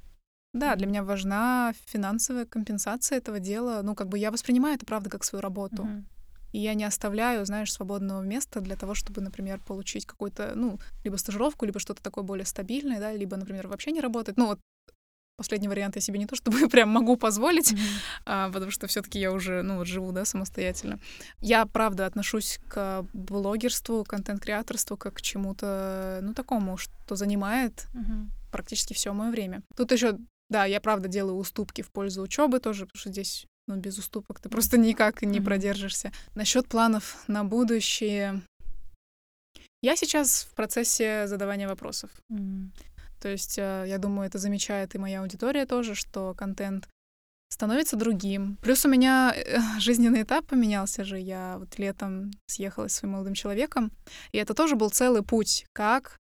[0.52, 3.82] Да, для меня важна финансовая компенсация этого дела.
[3.82, 5.84] Ну, как бы я воспринимаю это, правда, как свою работу.
[5.84, 6.04] Mm-hmm.
[6.52, 11.16] И я не оставляю, знаешь, свободного места для того, чтобы, например, получить какую-то, ну, либо
[11.16, 14.36] стажировку, либо что-то такое более стабильное, да, либо, например, вообще не работать.
[14.36, 14.60] Ну, вот
[15.36, 18.22] Последний вариант я себе не то чтобы прям могу позволить, mm-hmm.
[18.24, 20.98] а, потому что все-таки я уже, ну, вот живу, да, самостоятельно.
[21.40, 28.26] Я, правда, отношусь к блогерству, контент-креаторству как к чему-то, ну, такому, что занимает mm-hmm.
[28.50, 29.62] практически все мое время.
[29.76, 30.16] Тут еще,
[30.48, 34.40] да, я, правда, делаю уступки в пользу учебы тоже, потому что здесь ну, без уступок
[34.40, 35.44] ты просто никак не Мгм.
[35.44, 36.12] продержишься.
[36.34, 38.42] Насчет планов на будущее.
[39.82, 42.10] Я сейчас в процессе задавания вопросов.
[42.30, 42.72] М.
[43.20, 46.88] То есть, э, я думаю, это замечает и моя аудитория тоже, что контент
[47.48, 48.58] становится другим.
[48.62, 51.18] Плюс у меня э, жизненный этап поменялся же.
[51.18, 53.92] Я вот летом съехалась с своим молодым человеком,
[54.32, 56.16] и это тоже был целый путь, как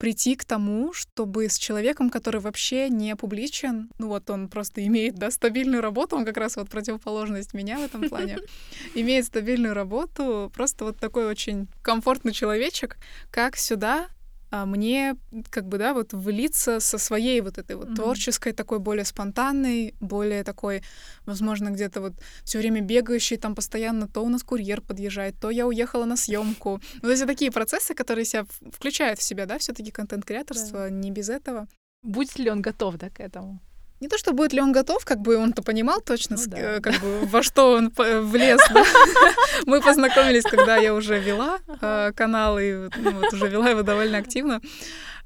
[0.00, 5.16] прийти к тому, чтобы с человеком, который вообще не публичен, ну вот он просто имеет,
[5.16, 8.38] да, стабильную работу, он как раз вот противоположность меня в этом плане,
[8.94, 12.96] имеет стабильную работу, просто вот такой очень комфортный человечек,
[13.30, 14.08] как сюда
[14.50, 15.16] мне
[15.50, 17.96] как бы, да, вот влиться со своей вот этой вот Мгм.
[17.96, 20.82] творческой, такой более спонтанной, более такой,
[21.26, 22.12] возможно, где-то вот
[22.44, 26.80] все время бегающей, там постоянно то у нас курьер подъезжает, то я уехала на съемку.
[26.94, 31.10] Ну, то есть это такие процессы, которые себя включают в себя, да, все-таки контент-креаторство, не
[31.10, 31.68] без этого.
[32.02, 33.60] Будет ли он готов, да, к этому?
[34.00, 36.56] Не то, что будет ли он готов, как бы он-то понимал точно, Ну да.
[36.58, 38.60] э, как бы во что он п- влез.
[38.72, 38.82] да.
[39.66, 44.16] Мы познакомились, когда я уже вела э, канал, и ну, вот уже вела его довольно
[44.18, 44.60] активно.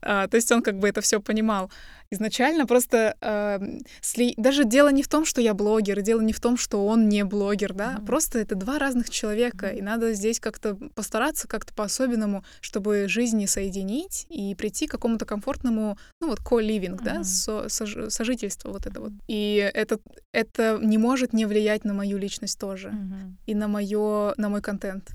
[0.07, 1.71] А, То есть он как бы это все понимал.
[2.11, 3.59] Изначально просто э,
[4.03, 7.09] сли- даже дело не в том, что я блогер, дело не в том, что он
[7.09, 8.07] не блогер, да, Мгм.
[8.07, 9.77] просто это два разных человека, Мгм.
[9.79, 15.97] и надо здесь как-то постараться как-то по-особенному, чтобы жизни соединить и прийти к какому-то комфортному,
[16.21, 17.25] ну вот ко-ливинг, да, Мгм.
[17.25, 19.13] со- сож- сожительство вот это вот.
[19.27, 19.99] И это,
[20.33, 23.39] это не может не влиять на мою личность тоже Мгм.
[23.47, 25.11] и на, моё, на мой контент.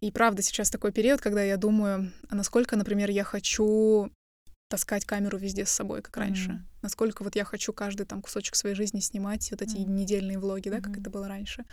[0.00, 4.10] И правда, сейчас такой период, когда я думаю, а насколько, например, я хочу
[4.74, 6.48] таскать камеру везде с собой, как раньше.
[6.48, 6.66] Мгм.
[6.82, 9.94] Насколько вот я хочу каждый там кусочек своей жизни снимать, вот эти Мгм.
[9.94, 11.00] недельные влоги, да, как Мгм.
[11.00, 11.64] это было раньше.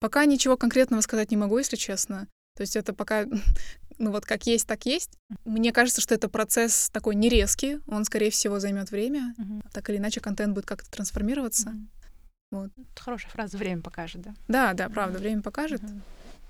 [0.00, 2.28] Пока ничего конкретного сказать не могу, если честно.
[2.54, 3.24] То есть это пока,
[3.98, 5.12] ну вот как есть, так есть.
[5.46, 9.34] Мне кажется, что это процесс такой не резкий, он, скорее всего, займет время.
[9.38, 9.62] Мгм.
[9.72, 11.70] Так или иначе, контент будет как-то трансформироваться.
[11.70, 11.88] Мгм.
[12.50, 12.70] Вот.
[12.96, 13.56] Хорошая фраза.
[13.56, 14.34] Время покажет, да?
[14.46, 15.22] Да, да, правда, Мгм.
[15.22, 15.82] время покажет.
[15.82, 16.02] Мгм.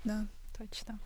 [0.03, 0.27] Да.
[0.59, 0.99] Точно.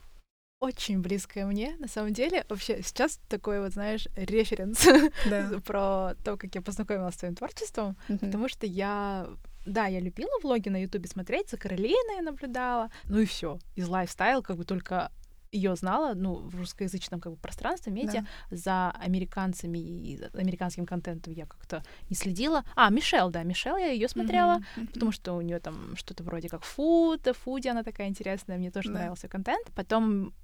[0.66, 2.44] Очень близкое мне, на самом деле.
[2.48, 4.84] Вообще, сейчас такой вот, знаешь, референс
[5.30, 5.60] Да.
[5.64, 7.96] про то, как я познакомилась с твоим творчеством.
[8.08, 8.18] Мгм.
[8.18, 9.28] Потому что я,
[9.64, 12.90] да, я любила влоги на Ютубе смотреть, за Каролиной наблюдала.
[13.04, 13.58] Ну и все.
[13.76, 15.12] Из лайфстайл как бы только
[15.52, 18.56] ее знала, ну, в русскоязычном как бы пространстве, медиа, Да.
[18.56, 22.64] за американцами и американским контентом я как-то не следила.
[22.74, 24.88] А, Мишель, да, Мишель, я ее смотрела, Мгм.
[24.88, 28.88] потому что у нее там что-то вроде как фуд, фуди, она такая интересная, мне тоже
[28.92, 28.98] Да.
[28.98, 29.70] нравился контент.
[29.74, 30.34] Потом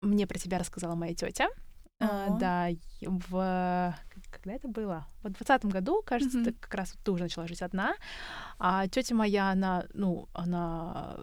[0.00, 1.48] мне про тебя рассказала моя тетя.
[2.00, 2.38] А, О.
[2.38, 2.68] да,
[3.00, 3.94] в
[4.30, 5.06] когда это было?
[5.22, 6.44] В двадцатом году, кажется, Мгм.
[6.44, 7.94] ты как раз ты уже начала жить одна.
[8.58, 11.16] А тетя моя, она, ну, она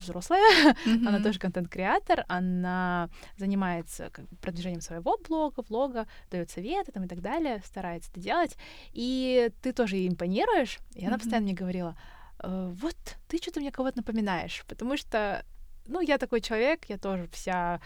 [0.00, 0.42] взрослая,
[0.84, 1.22] она Мгм.
[1.22, 7.20] тоже контент-креатор, она занимается как бы, продвижением своего блога, влога, дает советы там и так
[7.20, 8.56] далее, старается это делать.
[8.92, 10.78] И ты тоже ей импонируешь.
[10.94, 11.20] И она Мгм.
[11.20, 11.96] постоянно мне говорила,
[12.42, 12.96] «Э, вот
[13.28, 15.44] ты что-то мне кого-то напоминаешь, потому что
[15.86, 17.80] ну, я такой человек, я тоже вся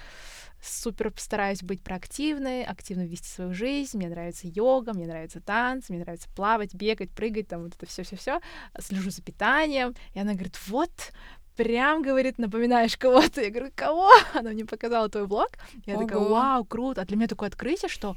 [0.62, 3.96] супер стараюсь быть проактивной, активно вести свою жизнь.
[3.96, 8.02] Мне нравится йога, мне нравится танцы, мне нравится плавать, бегать, прыгать, там вот это все,
[8.02, 8.40] все, все.
[8.78, 9.94] Слежу за питанием.
[10.14, 10.90] И она говорит, вот,
[11.56, 13.42] прям, говорит, напоминаешь кого-то.
[13.42, 14.10] Я говорю, кого?
[14.34, 15.50] Она мне показала твой блог.
[15.86, 16.34] Я такая, Ого.
[16.34, 17.02] вау, круто.
[17.02, 18.16] А для меня такое открытие, что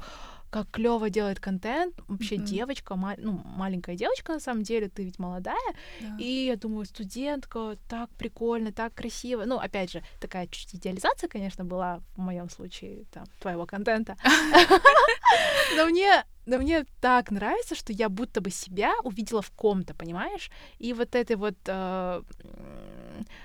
[0.54, 1.94] как клево делает контент.
[2.06, 2.44] Вообще Мгм.
[2.44, 5.74] девочка, ма- ну, маленькая девочка, на самом деле, ты ведь молодая.
[6.00, 6.16] Да.
[6.20, 9.44] И я думаю, студентка, так прикольно, так красиво.
[9.46, 14.16] Ну, опять же, такая чуть идеализация, конечно, была в моем случае там, твоего контента.
[15.76, 20.50] Но мне, но мне так нравится, что я будто бы себя увидела в ком-то, понимаешь?
[20.78, 22.22] И вот этой вот э,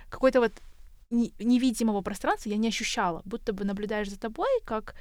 [0.09, 0.51] какой-то вот
[1.09, 4.95] не- невидимого пространства я не ощущала, будто бы наблюдаешь за тобой, как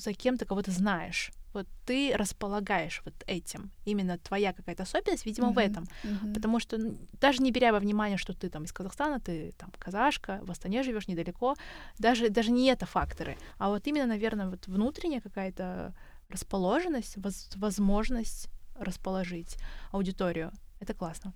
[0.00, 1.30] за кем-то кого ты знаешь.
[1.52, 3.70] Вот ты располагаешь вот этим.
[3.84, 5.58] Именно твоя какая-то особенность, видимо, в Мгм.
[5.70, 5.88] этом.
[6.04, 6.32] Мгм.
[6.34, 6.78] Потому что
[7.20, 10.82] даже не беря во внимание, что ты там из Казахстана, ты там казашка, в Астане
[10.82, 11.56] живешь недалеко,
[11.98, 15.92] даже, даже не это факторы, а вот именно, наверное, вот внутренняя какая-то
[16.28, 19.56] расположенность, воз- возможность расположить
[19.92, 20.52] аудиторию.
[20.80, 21.32] Это классно.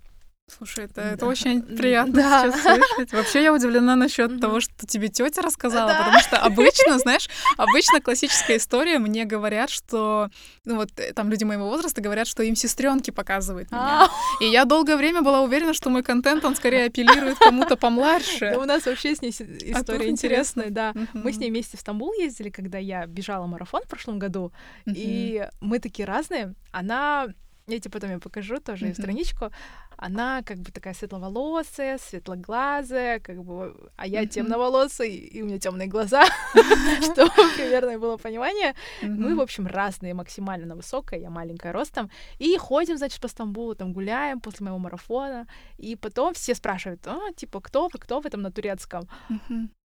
[0.47, 1.11] Слушай, это, Да.
[1.13, 2.43] это очень приятно да.
[2.53, 3.13] сейчас слышать.
[3.13, 4.41] Вообще я удивлена насчет Мгм.
[4.41, 5.99] того, что тебе тетя рассказала, Да.
[5.99, 10.29] потому что обычно, знаешь, обычно классическая история мне говорят, что,
[10.67, 14.05] ну вот э, там люди моего возраста говорят, что им сестренки показывают меня.
[14.05, 14.09] А,
[14.41, 18.55] И я долгое время была уверена, что мой контент, он скорее апеллирует кому-то да помладше.
[18.59, 19.33] у нас вообще с ней
[19.75, 20.93] А история интересная, да.
[21.15, 24.53] Мы с ней вместе в Стамбул ездили, когда я бежала марафон в прошлом году.
[24.87, 26.55] И мы такие разные.
[26.71, 27.29] Она,
[27.67, 29.03] я тебе потом я покажу тоже ее Мгм.
[29.03, 29.51] страничку.
[29.97, 35.89] она как бы такая светловолосая, светлоглазая, как бы, а я темноволосый, и у меня темные
[35.89, 36.25] глаза,
[37.03, 38.75] что примерно было понимание.
[39.03, 42.11] Мы, в общем, разные максимально высокая, я маленькая ростом,
[42.41, 45.47] и ходим, значит, по Стамбулу, там гуляем после моего марафона,
[45.79, 49.09] и потом все спрашивают, а, типа, кто вы, кто вы там на турецком?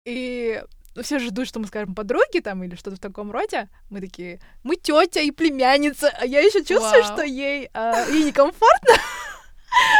[0.07, 0.62] И
[1.03, 3.69] все же ждут, что мы скажем подруги там или что-то в таком роде.
[3.91, 7.13] Мы такие, мы тетя и племянница, а я еще чувствую, Вау.
[7.13, 8.95] что ей, а, ей некомфортно.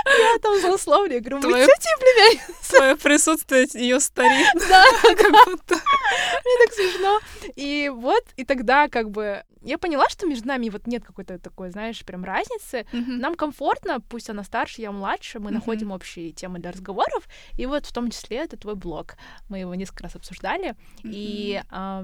[0.07, 1.67] Я там злословлю, говорю, Твое...
[1.67, 2.77] тетя племянница.
[2.77, 4.47] Твое присутствие ее старит.
[4.69, 5.75] Да, как будто.
[5.75, 7.21] Мне так смешно.
[7.57, 11.71] И вот, и тогда как бы я поняла, что между нами вот нет какой-то такой,
[11.71, 12.87] знаешь, прям разницы.
[12.93, 17.27] Нам комфортно, пусть она старше, я младше, мы находим общие темы для разговоров.
[17.59, 19.17] И вот в том числе это твой блог.
[19.49, 20.77] Мы его несколько раз обсуждали.
[21.03, 21.61] И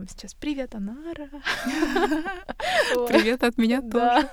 [0.09, 1.29] сейчас привет, Анара.
[3.09, 4.29] Привет от меня тоже.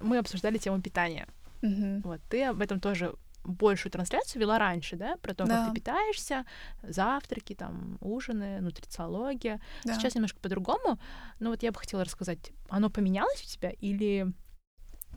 [0.00, 1.26] Мы обсуждали тему питания.
[1.62, 2.00] Угу.
[2.04, 5.56] Вот, ты об этом тоже большую трансляцию вела раньше, да, про то, да.
[5.56, 6.44] как ты питаешься,
[6.82, 9.60] завтраки, там, ужины, нутрициология.
[9.84, 9.94] Да.
[9.94, 10.98] Сейчас немножко по-другому,
[11.38, 14.32] но вот я бы хотела рассказать, оно поменялось у тебя или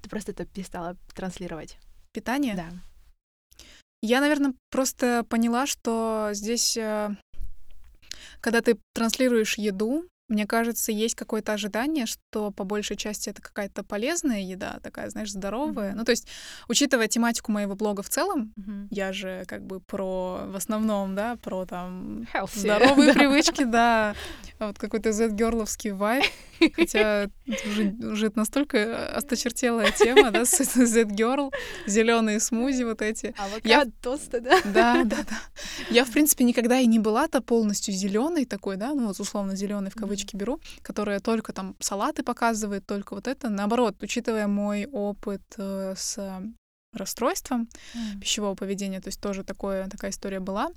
[0.01, 1.77] ты просто это перестала транслировать?
[2.11, 2.55] Питание?
[2.55, 2.69] Да.
[4.01, 7.15] Я, наверное, просто поняла, что здесь, э,
[8.41, 13.83] когда ты транслируешь еду, мне кажется, есть какое-то ожидание, что по большей части это какая-то
[13.83, 15.91] полезная еда, такая, знаешь, здоровая.
[15.91, 15.95] Mm-hmm.
[15.95, 16.27] Ну, то есть,
[16.67, 18.87] учитывая тематику моего блога в целом, mm-hmm.
[18.89, 22.59] я же как бы про, в основном, да, про там Healthy.
[22.59, 24.15] здоровые привычки, да,
[24.59, 26.25] вот какой-то Z-герловский вайб,
[26.73, 27.29] хотя
[27.67, 31.51] уже, уже настолько осточертелая тема, да, Z-girl,
[31.85, 33.35] зеленые смузи вот эти.
[33.37, 34.61] А вот я тосты, да?
[34.63, 35.37] Да, да, да.
[35.89, 39.91] Я, в принципе, никогда и не была-то полностью зеленой такой, да, ну вот условно зеленый
[39.91, 43.49] в кавычках кавычки беру, которая только там салаты показывает, только вот это.
[43.49, 46.19] Наоборот, учитывая мой опыт э, с
[46.93, 48.19] расстройством mm.
[48.19, 50.69] пищевого поведения, то есть тоже такое, такая история была.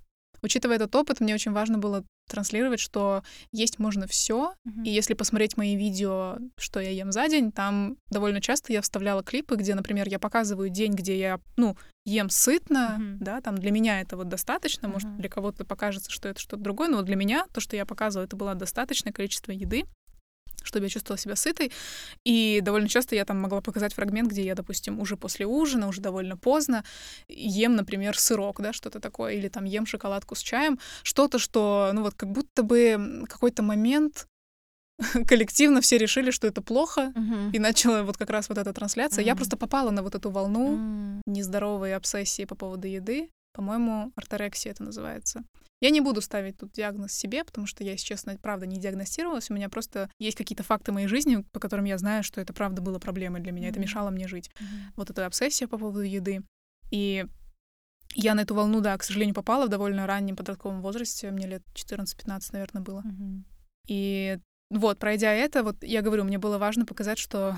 [0.43, 3.23] Учитывая этот опыт, мне очень важно было транслировать, что
[3.53, 4.55] есть можно все.
[4.67, 4.85] Mm-hmm.
[4.85, 9.23] И если посмотреть мои видео, что я ем за день, там довольно часто я вставляла
[9.23, 13.17] клипы, где, например, я показываю день, где я, ну, ем сытно, mm-hmm.
[13.21, 14.93] да, там для меня это вот достаточно, mm-hmm.
[14.93, 17.87] может, для кого-то покажется, что это что-то другое, но вот для меня то, что я
[17.87, 19.85] показывала, это было достаточное количество еды
[20.67, 21.73] чтобы я чувствовала себя сытой.
[22.25, 26.01] И довольно часто я там могла показать фрагмент, где я, допустим, уже после ужина, уже
[26.01, 26.85] довольно поздно,
[27.29, 32.03] ем, например, сырок, да, что-то такое, или там ем шоколадку с чаем, что-то, что, ну
[32.03, 34.29] вот, как будто бы какой-то момент
[35.27, 37.53] коллективно все решили, что это плохо, uh-huh.
[37.53, 39.23] и начала вот как раз вот эта трансляция.
[39.23, 39.27] Uh-huh.
[39.27, 41.21] Я просто попала на вот эту волну uh-huh.
[41.27, 43.31] нездоровой обсессии по поводу еды.
[43.53, 45.43] По-моему, орторексия это называется.
[45.81, 49.51] Я не буду ставить тут диагноз себе, потому что я, если честно, правда не диагностировалась.
[49.51, 52.81] У меня просто есть какие-то факты моей жизни, по которым я знаю, что это правда
[52.81, 53.69] было проблемой для меня.
[53.69, 53.71] Mm-hmm.
[53.73, 54.49] Это мешало мне жить.
[54.49, 54.93] Mm-hmm.
[54.97, 56.43] Вот эта обсессия по поводу еды.
[56.91, 57.27] И
[58.15, 61.31] я на эту волну, да, к сожалению, попала в довольно раннем подростковом возрасте.
[61.31, 63.03] Мне лет 14-15, наверное, было.
[63.03, 63.43] Mm-hmm.
[63.89, 64.39] И
[64.71, 67.57] вот, пройдя это, вот я говорю, мне было важно показать, что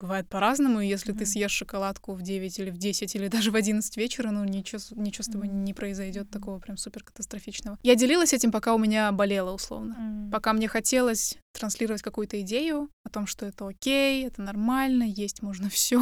[0.00, 1.18] Бывает по-разному, и если mm-hmm.
[1.18, 4.80] ты съешь шоколадку в 9 или в 10 или даже в 11 вечера, ну ничего,
[4.96, 5.62] ничего с тобой mm-hmm.
[5.62, 7.78] не произойдет такого прям супер катастрофичного.
[7.82, 9.96] Я делилась этим, пока у меня болело условно.
[9.98, 10.30] Mm-hmm.
[10.30, 15.68] Пока мне хотелось транслировать какую-то идею о том, что это окей, это нормально, есть можно
[15.70, 16.00] все,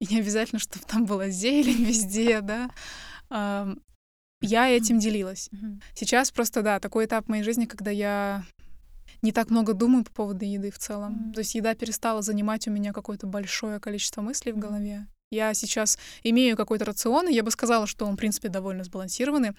[0.00, 2.40] и не обязательно, чтобы там была зелень везде,
[3.30, 3.68] да.
[4.42, 5.50] Я этим делилась.
[5.94, 8.44] Сейчас просто, да, такой этап моей жизни, когда я
[9.22, 11.14] не так много думаю по поводу еды в целом.
[11.14, 11.32] Mm-hmm.
[11.34, 15.06] То есть еда перестала занимать у меня какое-то большое количество мыслей в голове.
[15.30, 19.52] Я сейчас имею какой-то рацион, и я бы сказала, что он, в принципе, довольно сбалансированный.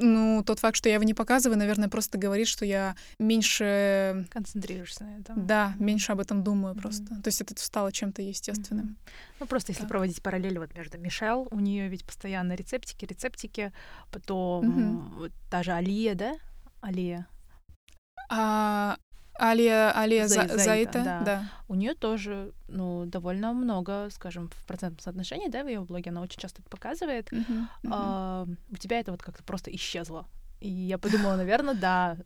[0.00, 4.26] Ну, тот факт, что я его не показываю, наверное, просто говорит, что я меньше...
[4.30, 5.46] Концентрируешься на этом.
[5.46, 6.80] Да, меньше об этом думаю mm-hmm.
[6.80, 7.06] просто.
[7.06, 8.86] То есть это стало чем-то естественным.
[8.86, 9.36] Mm-hmm.
[9.40, 9.88] Ну, просто если да.
[9.88, 13.72] проводить параллель вот между Мишел, у нее ведь постоянно рецептики, рецептики,
[14.12, 15.32] потом mm-hmm.
[15.50, 16.36] та же Алия, да?
[16.80, 17.26] Алия.
[18.28, 18.96] А,
[19.34, 21.20] Алия, Алия За, Заита, Заита да.
[21.20, 21.52] да.
[21.68, 26.22] У нее тоже, ну, довольно много, скажем, в процентном соотношении, да, в ее блоге она
[26.22, 27.32] очень часто это показывает.
[27.32, 27.90] Uh-huh, uh-huh.
[27.90, 30.26] А, у тебя это вот как-то просто исчезло.
[30.60, 32.16] И я подумала, наверное, да,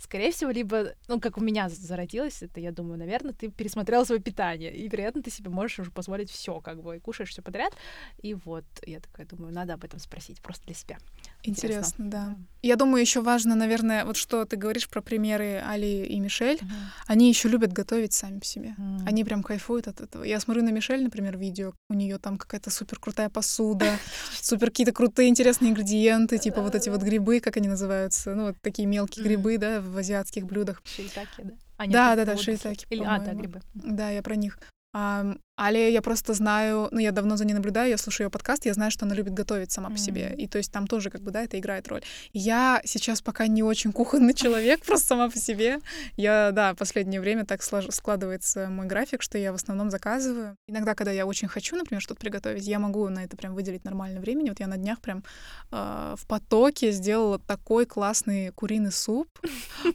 [0.00, 4.20] скорее всего, либо, ну, как у меня зародилось, это, я думаю, наверное, ты пересмотрела свое
[4.20, 7.72] питание, и, вероятно, ты себе можешь уже позволить все, как бы, и кушаешь все подряд.
[8.20, 10.98] И вот, я такая думаю, надо об этом спросить просто для себя.
[11.44, 12.26] Интересно, Интересно да.
[12.26, 12.36] да.
[12.62, 16.58] Я думаю, еще важно, наверное, вот что ты говоришь про примеры Али и Мишель.
[16.58, 16.68] Uh-huh.
[17.08, 18.76] Они еще любят готовить сами по себе.
[18.78, 19.00] Uh-huh.
[19.06, 20.22] Они прям кайфуют от этого.
[20.22, 23.98] Я смотрю на Мишель, например, видео, у нее там какая-то супер крутая посуда,
[24.40, 28.56] супер какие-то крутые интересные ингредиенты, типа вот эти вот грибы, как они называются, ну вот
[28.60, 30.80] такие мелкие грибы, да, в азиатских блюдах.
[30.84, 31.52] Шиитаки, да?
[31.78, 32.86] А, нет, да, да, да, шиитаки.
[32.90, 33.60] Или, а, да, грибы.
[33.74, 34.58] Да, я про них.
[34.92, 35.24] А,
[35.56, 38.74] Али, я просто знаю, ну, я давно за ней наблюдаю, я слушаю ее подкаст, я
[38.74, 39.92] знаю, что она любит готовить сама mm-hmm.
[39.92, 40.34] по себе.
[40.36, 42.02] И то есть там тоже, как бы, да, это играет роль.
[42.32, 45.78] Я сейчас пока не очень кухонный человек, просто сама по себе.
[46.16, 50.56] Я, да, последнее время так складывается мой график, что я в основном заказываю.
[50.66, 54.20] Иногда, когда я очень хочу, например, что-то приготовить, я могу на это прям выделить нормальное
[54.20, 54.48] времени.
[54.48, 55.22] Вот я на днях прям
[55.70, 59.28] э, в потоке сделала такой классный куриный суп.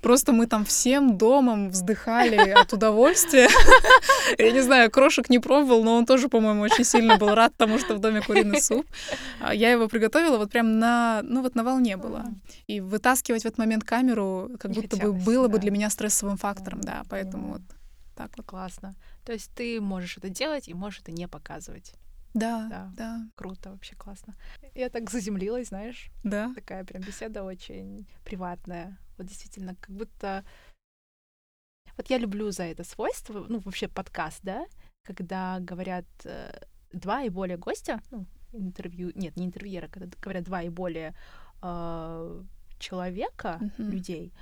[0.02, 3.50] Просто мы там всем домом вздыхали от удовольствия.
[4.38, 7.80] Я не знаю, крошек не пробовал, но он тоже, по-моему, очень сильно был рад тому,
[7.80, 8.86] что в доме куриный суп.
[9.42, 12.26] А я его приготовила вот прям на, ну вот на волне была.
[12.68, 16.82] И вытаскивать в этот момент камеру как будто бы было бы для меня стрессовым фактором,
[16.82, 17.62] да, поэтому вот
[18.16, 18.46] так вот.
[18.46, 18.96] Классно.
[19.26, 21.94] То есть ты можешь это делать и можешь это не показывать.
[22.34, 23.28] Да, да, да.
[23.36, 24.36] Круто, вообще классно.
[24.76, 26.10] Я так заземлилась, знаешь.
[26.24, 26.52] Да.
[26.56, 28.98] Такая прям беседа очень приватная.
[29.18, 30.44] Вот действительно, как будто
[31.98, 34.66] вот я люблю за это свойство, ну, вообще подкаст, да,
[35.04, 36.52] когда говорят э,
[36.94, 41.16] два и более гостя, ну, интервью, нет, не интервьюера, когда говорят два и более
[41.62, 42.44] э,
[42.80, 43.90] человека, mm-hmm.
[43.90, 44.34] людей,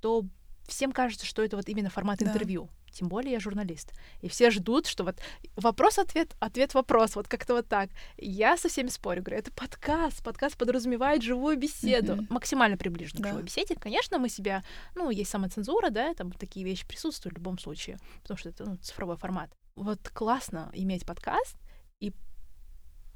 [0.00, 0.24] то
[0.66, 2.26] всем кажется, что это вот именно формат да.
[2.26, 2.68] интервью.
[2.92, 3.92] Тем более я журналист.
[4.20, 5.16] И все ждут, что вот
[5.56, 7.90] вопрос-ответ, ответ-вопрос, вот как-то вот так.
[8.16, 10.22] Я со всеми спорю, говорю, это подкаст.
[10.22, 12.26] Подкаст подразумевает живую беседу, mm-hmm.
[12.30, 13.28] максимально приближенную да.
[13.28, 13.74] к живой беседе.
[13.74, 14.62] Конечно, мы себя,
[14.94, 18.76] ну, есть самоцензура, да, там такие вещи присутствуют в любом случае, потому что это ну,
[18.76, 19.50] цифровой формат.
[19.74, 21.56] Вот классно иметь подкаст
[22.00, 22.12] и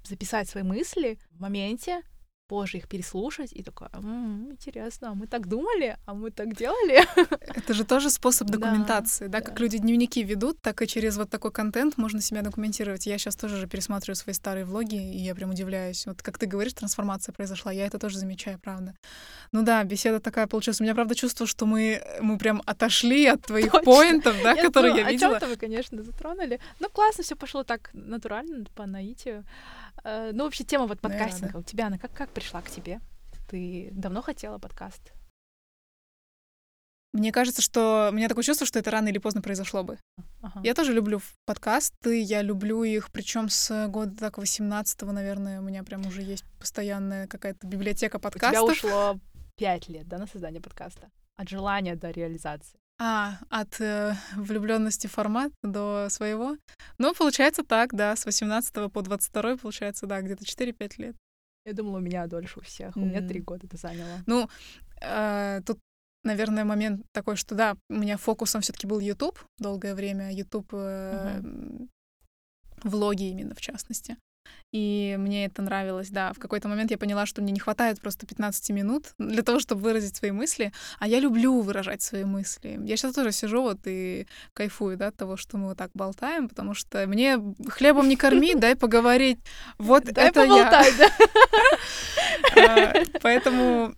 [0.04, 2.02] записать свои мысли в моменте,
[2.46, 7.04] позже их переслушать и такое, м-м, интересно, а мы так думали, а мы так делали.
[7.56, 11.30] Это же тоже способ документации, да, да, как люди дневники ведут, так и через вот
[11.30, 13.06] такой контент можно себя документировать.
[13.06, 16.06] Я сейчас тоже же пересматриваю свои старые влоги, и я прям удивляюсь.
[16.06, 18.94] Вот как ты говоришь, трансформация произошла, я это тоже замечаю, правда.
[19.52, 20.80] Ну да, беседа такая получилась.
[20.80, 23.84] У меня, правда, чувство, что мы, мы прям отошли от твоих Точно.
[23.84, 25.36] поинтов, да, я которые я видела.
[25.36, 26.60] О вы, конечно, затронули.
[26.80, 29.44] Ну, классно, все пошло так натурально, по наитию.
[30.04, 31.48] Э, ну, вообще, тема вот подкастинга.
[31.48, 31.58] Да, да.
[31.58, 33.00] У тебя она как, как пришла к тебе?
[33.48, 35.12] Ты давно хотела подкаст?
[37.12, 39.98] Мне кажется, что у меня такое чувство, что это рано или поздно произошло бы.
[40.42, 40.60] Ага.
[40.62, 45.82] Я тоже люблю подкасты, я люблю их, причем с года так 18-го, наверное, у меня
[45.82, 48.64] прям уже есть постоянная какая-то библиотека подкастов.
[48.64, 49.20] У тебя ушло
[49.56, 51.10] пять лет, да, на создание подкаста?
[51.36, 52.78] От желания до реализации.
[52.98, 56.56] А, от э, влюбленности формат до своего.
[56.96, 61.16] Ну, получается так, да, с 18 по 22 получается, да, где-то 4-5 лет.
[61.66, 62.96] Я думала, у меня дольше у всех.
[62.96, 63.02] Mm.
[63.02, 64.22] У меня три года это заняло.
[64.26, 64.48] Ну,
[65.02, 65.78] э, тут,
[66.24, 70.32] наверное, момент такой, что да, у меня фокусом все-таки был YouTube долгое время.
[70.32, 71.88] YouTube э, mm-hmm.
[72.84, 74.16] влоги именно в частности.
[74.72, 76.32] И мне это нравилось, да.
[76.32, 79.82] В какой-то момент я поняла, что мне не хватает просто 15 минут для того, чтобы
[79.82, 80.72] выразить свои мысли.
[80.98, 82.78] А я люблю выражать свои мысли.
[82.84, 86.48] Я сейчас тоже сижу вот и кайфую, да, от того, что мы вот так болтаем,
[86.48, 89.38] потому что мне хлебом не корми, дай поговорить.
[89.78, 90.84] Вот это я.
[92.56, 92.92] А,
[93.22, 93.94] поэтому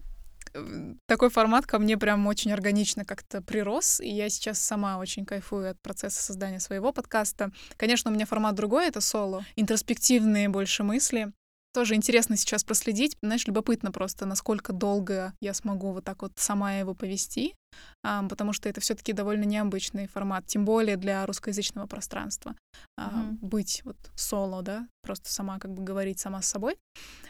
[1.07, 5.71] такой формат ко мне прям очень органично как-то прирос, и я сейчас сама очень кайфую
[5.71, 7.51] от процесса создания своего подкаста.
[7.77, 11.33] Конечно, у меня формат другой, это соло, интроспективные больше мысли,
[11.73, 13.17] тоже интересно сейчас проследить.
[13.23, 17.55] Знаешь, любопытно просто, насколько долго я смогу вот так вот сама его повести,
[18.03, 22.55] потому что это все таки довольно необычный формат, тем более для русскоязычного пространства.
[22.99, 23.39] Mm-hmm.
[23.41, 26.77] Быть вот соло, да, просто сама как бы говорить сама с собой.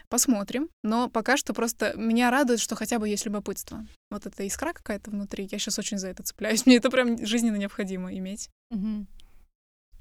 [0.09, 0.69] Посмотрим.
[0.83, 3.85] Но пока что просто меня радует, что хотя бы есть любопытство.
[4.09, 5.47] Вот эта искра какая-то внутри.
[5.51, 6.65] Я сейчас очень за это цепляюсь.
[6.65, 8.49] Мне это прям жизненно необходимо иметь.
[8.73, 9.05] Mm-hmm.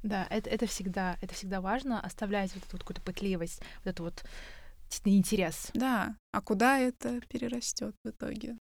[0.02, 4.04] Да, это, это всегда, это всегда важно, оставлять вот эту вот какую-то пытливость, вот эту
[4.04, 4.24] вот
[5.04, 5.70] интерес.
[5.74, 8.56] Да, а куда это перерастет в итоге?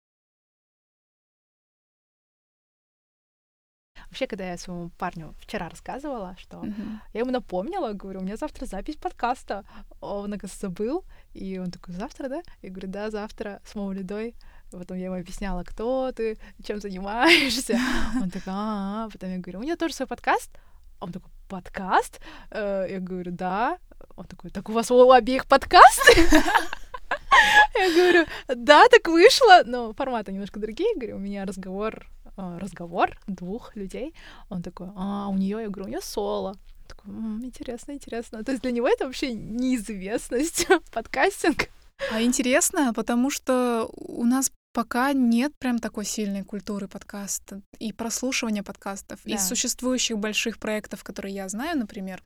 [4.07, 6.99] Вообще, когда я своему парню вчера рассказывала, что uh-huh.
[7.13, 9.65] я ему напомнила, говорю, у меня завтра запись подкаста.
[9.99, 11.03] Он, оказывается, забыл.
[11.33, 12.41] И он такой, завтра, да?
[12.61, 14.35] Я говорю, да, завтра с Маулидой.
[14.71, 17.77] Потом я ему объясняла, кто ты, чем занимаешься.
[18.21, 20.51] Он такой, а, Потом я говорю, у меня тоже свой подкаст.
[20.99, 22.19] Он такой, подкаст?
[22.51, 23.77] Э, я говорю, да.
[24.15, 26.01] Он такой, так у вас у обеих подкаст?
[27.75, 30.95] Я говорю, да, так вышло, но форматы немножко другие.
[30.95, 34.13] Говорю, у меня разговор, э, разговор двух людей.
[34.49, 36.55] Он такой, а, у нее, я говорю, у нее соло.
[36.87, 37.11] Такой,
[37.43, 38.43] интересно, интересно.
[38.43, 41.69] То есть для него это вообще неизвестность, подкастинг.
[42.11, 48.61] А интересно, потому что у нас Пока нет прям такой сильной культуры подкаста и прослушивания
[48.61, 49.21] подкастов.
[49.23, 49.33] Да.
[49.33, 52.21] Из существующих больших проектов, которые я знаю, например,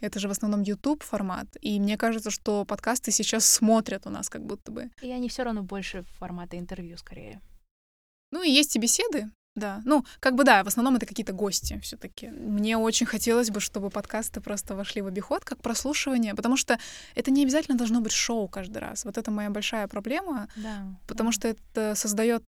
[0.00, 1.46] это же в основном YouTube формат.
[1.60, 4.90] И мне кажется, что подкасты сейчас смотрят у нас как будто бы.
[5.02, 7.42] И они все равно больше формата интервью скорее.
[8.30, 9.30] Ну и есть и беседы.
[9.56, 13.50] Да, ну, как бы да, в основном это какие-то гости все таки Мне очень хотелось
[13.50, 16.78] бы, чтобы подкасты просто вошли в обиход как прослушивание, потому что
[17.14, 19.04] это не обязательно должно быть шоу каждый раз.
[19.04, 20.84] Вот это моя большая проблема, Да.
[21.06, 22.42] потому что это создает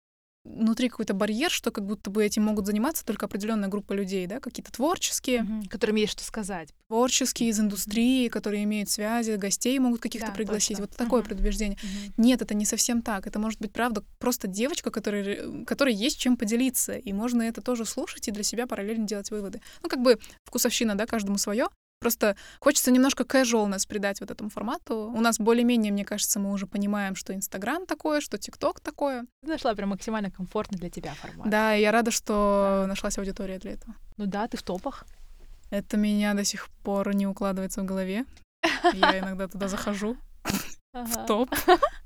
[0.54, 4.40] внутри какой-то барьер, что как будто бы этим могут заниматься только определенная группа людей, да,
[4.40, 5.64] какие-то творческие, Мгм.
[5.66, 6.70] Которым есть что сказать.
[6.88, 10.76] творческие из индустрии, которые имеют связи, гостей могут каких-то Да, пригласить.
[10.78, 10.84] точно.
[10.86, 11.28] Вот такое Мгм.
[11.28, 11.78] предубеждение.
[11.82, 12.14] Мгм.
[12.16, 13.26] Нет, это не совсем так.
[13.26, 16.94] Это может быть, правда, просто девочка, которой, которой есть чем поделиться.
[16.94, 19.60] И можно это тоже слушать и для себя параллельно делать выводы.
[19.82, 21.66] Ну, как бы вкусовщина, да, каждому свое.
[21.98, 25.12] Просто хочется немножко casualness придать вот этому формату.
[25.14, 29.26] У нас более-менее, мне кажется, мы уже понимаем, что Инстаграм такое, что ТикТок такое.
[29.42, 31.48] Ты нашла прям максимально комфортный для тебя формат.
[31.48, 33.94] Да, и я рада, что нашлась аудитория для этого.
[34.16, 35.04] Ну да, ты в топах.
[35.70, 38.24] Это меня до сих пор не укладывается в голове.
[38.92, 40.16] Я иногда туда захожу,
[40.92, 41.50] в топ.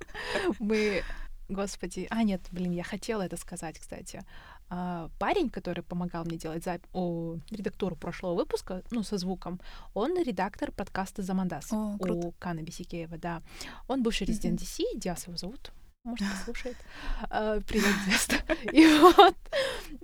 [0.59, 1.03] Мы,
[1.49, 4.24] господи, а нет, блин, я хотела это сказать, кстати.
[4.73, 6.81] А, парень, который помогал мне делать зап...
[6.93, 9.61] о, редактуру прошлого выпуска, ну, со звуком,
[9.95, 12.29] он редактор подкаста «Замандас» О, круто.
[12.29, 13.43] у Кана Бисикеева, да.
[13.89, 15.73] Он бывший резидент DC, Диас его зовут,
[16.05, 16.77] может, послушает.
[17.31, 18.29] А, Привет, Диас.
[18.73, 19.37] И вот,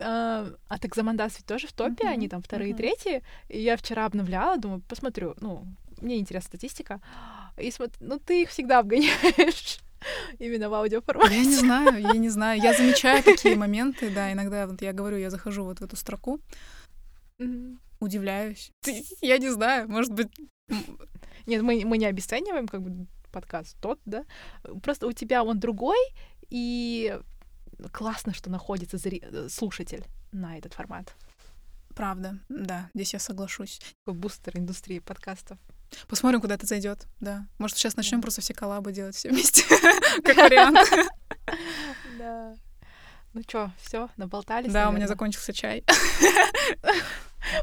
[0.00, 3.22] а а так «Замандас» ведь тоже в топе, они там вторые и третьи.
[3.48, 5.64] И я вчера обновляла, думаю, посмотрю, ну,
[6.00, 7.00] мне интересна статистика.
[7.56, 9.78] И смотрю, ну, ты их всегда обгоняешь
[10.38, 11.34] именно в аудиоформате.
[11.36, 12.60] Я не знаю, я не знаю.
[12.60, 16.40] Я замечаю такие моменты, да, иногда вот я говорю, я захожу вот в эту строку,
[17.38, 17.80] Мгм.
[18.00, 18.70] удивляюсь.
[19.20, 20.28] Я не знаю, может быть,
[21.46, 24.24] Нет, мы, мы не обесцениваем как бы подкаст тот, да.
[24.82, 25.98] Просто у тебя он другой,
[26.48, 27.18] и
[27.92, 31.14] классно, что находится зри- слушатель на этот формат.
[31.94, 33.80] правда, да, здесь я соглашусь.
[34.06, 35.58] Бустер индустрии подкастов.
[36.08, 37.06] Посмотрим, куда это зайдет.
[37.20, 37.46] Да.
[37.58, 38.22] Может, сейчас начнем Да.
[38.22, 39.62] просто все коллабы делать все вместе,
[40.24, 40.78] как вариант.
[42.18, 42.54] Да.
[43.34, 44.72] Ну чё, все, наболтались?
[44.72, 45.84] Да, у меня закончился чай.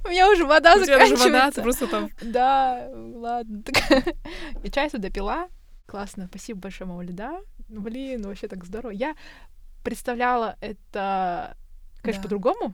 [0.05, 1.55] У меня уже вода У тебя даже вода, заканчивается.
[1.55, 2.09] ты просто там...
[2.21, 3.63] Да, ладно.
[4.63, 5.49] Я чай сюда пила.
[5.86, 7.39] Классно, спасибо большое, мама Лида.
[7.67, 8.91] Блин, вообще так здорово.
[8.91, 9.15] Я
[9.84, 11.57] представляла это,
[12.01, 12.74] конечно, по-другому.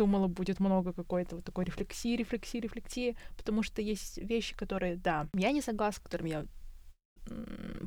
[0.00, 5.26] Думала, будет много какой-то вот такой рефлексии, рефлексии, рефлексии, потому что есть вещи, которые, да,
[5.34, 6.44] я не согласна, с которыми я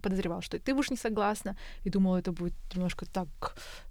[0.04, 3.28] подозревала, что и ты будешь не согласна, и думала, это будет немножко так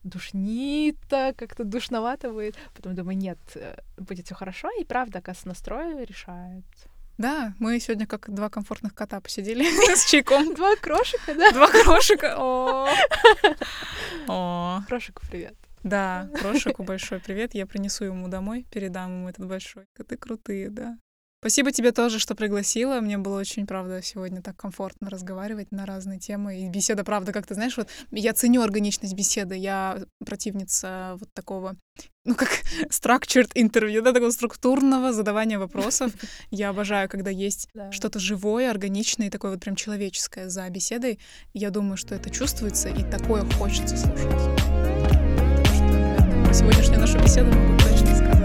[0.04, 2.56] душнито, как-то душновато будет.
[2.74, 6.64] Потом думаю, нет, э, будет все хорошо, и правда, оказывается, настрой решает.
[7.18, 9.64] Да, мы сегодня как два комфортных кота посидели
[9.96, 10.54] с чайком.
[10.54, 11.50] Два крошика, да?
[11.50, 12.36] Два крошика.
[12.38, 12.88] О.
[14.86, 15.61] Крошику привет.
[15.82, 17.54] Да, Крошику большой привет.
[17.54, 19.84] Я принесу ему домой, передам ему этот большой.
[19.94, 20.98] Коты крутые, да.
[21.42, 23.00] Спасибо тебе тоже, что пригласила.
[23.00, 26.60] Мне было очень, правда, сегодня так комфортно разговаривать на разные темы.
[26.60, 29.56] И беседа, правда, как ты знаешь, вот я ценю органичность беседы.
[29.56, 31.74] Я противница вот такого,
[32.24, 32.48] ну, как
[32.90, 36.12] structured интервью, да, такого структурного задавания вопросов.
[36.52, 37.90] Я обожаю, когда есть Да.
[37.90, 41.18] что-то живое, органичное и такое вот прям человеческое за беседой.
[41.54, 44.81] Я думаю, что это чувствуется, и такое хочется слушать.
[46.54, 48.41] Сегодняшнюю нашу беседу могу точно сказать.